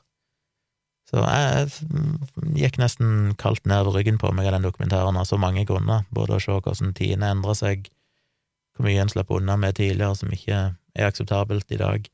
[1.07, 1.71] Så jeg
[2.59, 6.05] gikk nesten kaldt ned ved ryggen på meg av den dokumentaren av så mange grunner,
[6.11, 7.89] både å se hvordan tidene endrer seg,
[8.77, 12.11] hvor mye en slapp unna med tidligere som ikke er akseptabelt i dag,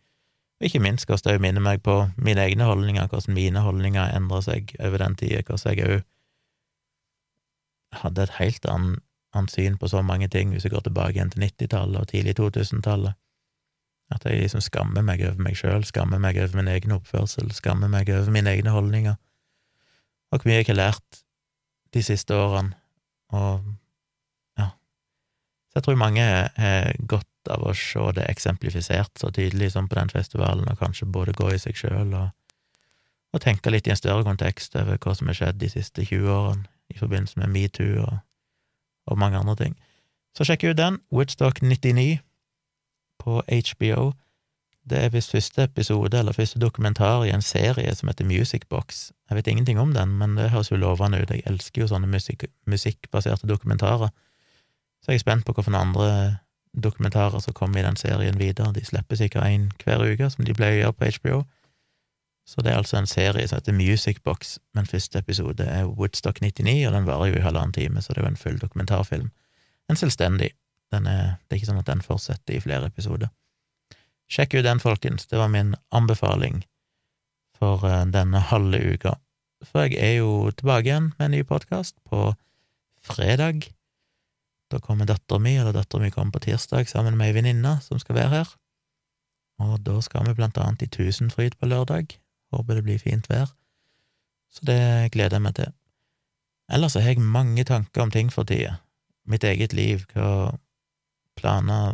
[0.67, 4.75] ikke minst hvordan det minner meg på mine egne holdninger, hvordan mine holdninger endrer seg
[4.79, 6.05] over den tida, hvordan jeg òg
[8.03, 9.03] hadde et helt annet,
[9.37, 12.37] annet syn på så mange ting hvis jeg går tilbake igjen til 90-tallet og tidlig
[12.39, 13.19] 2000-tallet.
[14.13, 17.89] At jeg liksom skammer meg over meg sjøl, skammer meg over min egen oppførsel, skammer
[17.93, 19.17] meg over mine egne holdninger,
[20.33, 21.23] og hvor mye jeg har lært
[21.93, 22.77] de siste årene,
[23.33, 23.65] og
[25.73, 29.99] så jeg tror mange har godt av å se det eksemplifisert så tydelig som på
[29.99, 32.29] den festivalen, og kanskje både gå i seg sjøl og,
[33.33, 36.29] og, tenke litt i en større kontekst over hva som har skjedd de siste 20
[36.31, 38.19] årene i forbindelse med metoo og,
[39.09, 39.79] og mange andre ting.
[40.37, 42.21] Så sjekk ut den, Woodstock 99
[43.21, 44.13] på HBO.
[44.83, 49.13] Det er visst første episode, eller første dokumentar, i en serie som heter Music Box.
[49.31, 51.31] Jeg vet ingenting om den, men det høres jo lovende ut.
[51.31, 54.11] Jeg elsker jo sånne musikk, musikkbaserte dokumentarer.
[55.03, 56.09] Så jeg er spent på hvilke andre
[56.73, 58.73] dokumentarer som kommer i den serien videre.
[58.73, 61.43] De slipper sikkert én hver uke, som de pleier å gjøre på HBO.
[62.49, 66.41] Så det er altså en serie som heter Music Box, men første episode er Woodstock
[66.41, 69.31] 99, og den varer jo i halvannen time, så det er jo en full dokumentarfilm.
[69.91, 70.51] En selvstendig.
[70.93, 73.31] Er, det er ikke sånn at den fortsetter i flere episoder.
[74.33, 75.27] Sjekk ut den, folkens.
[75.29, 76.65] Det var min anbefaling
[77.57, 79.17] for eh, denne halve uka.
[79.63, 82.33] For jeg er jo tilbake igjen med en ny podkast på
[83.07, 83.69] fredag.
[84.73, 88.01] Da kommer dattera mi, eller dattera mi kommer på tirsdag sammen med ei venninne som
[88.01, 88.53] skal være her.
[89.61, 92.17] Og da skal vi blant annet i Tusenfryd på lørdag.
[92.53, 93.53] Håper det blir fint vær.
[94.53, 95.75] Så det gleder jeg meg til.
[96.73, 98.79] Ellers har jeg mange tanker om ting for tida.
[99.29, 100.57] Mitt eget liv, hva
[101.37, 101.93] planer,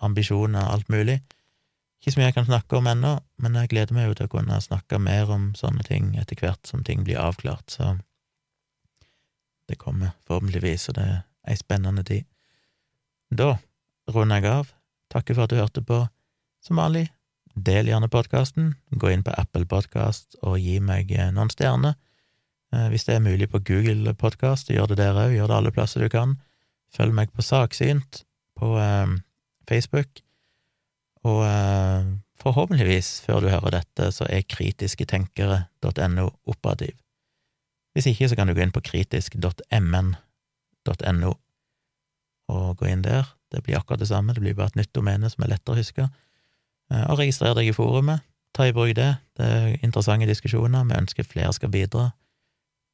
[0.00, 1.20] ambisjoner, alt mulig.
[2.00, 4.32] Ikke så mye jeg kan snakke om ennå, men jeg gleder meg jo til å
[4.34, 7.94] kunne snakke mer om sånne ting etter hvert som ting blir avklart, så
[9.68, 11.08] det kommer forhåpentligvis, og det
[11.48, 12.26] ei spennende tid.
[13.30, 13.56] Da
[14.12, 14.72] runder jeg av.
[15.12, 16.04] Takker for at du hørte på.
[16.64, 17.08] Som vanlig,
[17.54, 18.72] del gjerne podkasten.
[18.90, 21.96] Gå inn på Apple Podkast og gi meg eh, noen stjerner.
[22.74, 25.36] Eh, hvis det er mulig på Google Podkast, gjør det der òg.
[25.36, 26.38] Gjør det alle plasser du kan.
[26.94, 28.24] Følg meg på Saksynt
[28.58, 29.16] på eh,
[29.68, 30.24] Facebook.
[31.24, 32.10] Og eh,
[32.40, 36.96] forhåpentligvis, før du hører dette, så er kritisketenkere.no operativ.
[37.94, 40.14] Hvis ikke, så kan du gå inn på kritisk.mn
[40.84, 41.32] .no,
[42.52, 43.28] og gå inn der.
[43.52, 45.80] Det blir akkurat det samme, det blir bare et nytt domene som er lettere å
[45.80, 46.08] huske.
[46.92, 48.24] Eh, og registrer deg i forumet.
[48.54, 49.16] Ta i bruk det.
[49.38, 50.86] Det er interessante diskusjoner.
[50.86, 52.10] Vi ønsker flere skal bidra.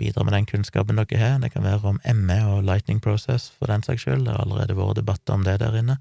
[0.00, 1.38] Bidra med den kunnskapen dere har.
[1.42, 4.24] Det kan være om ME og Lightning Process, for den saks skyld.
[4.24, 5.98] Det har allerede vært debatter om det der inne.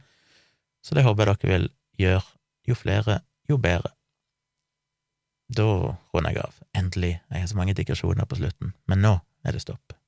[0.83, 2.23] Så det håper jeg dere vil gjøre.
[2.67, 3.91] Jo flere, jo bedre.
[5.49, 5.65] Da
[6.13, 6.59] runder jeg av.
[6.77, 7.15] Endelig.
[7.31, 8.75] Jeg har så mange digresjoner på slutten.
[8.87, 9.98] Men nå er det stopp.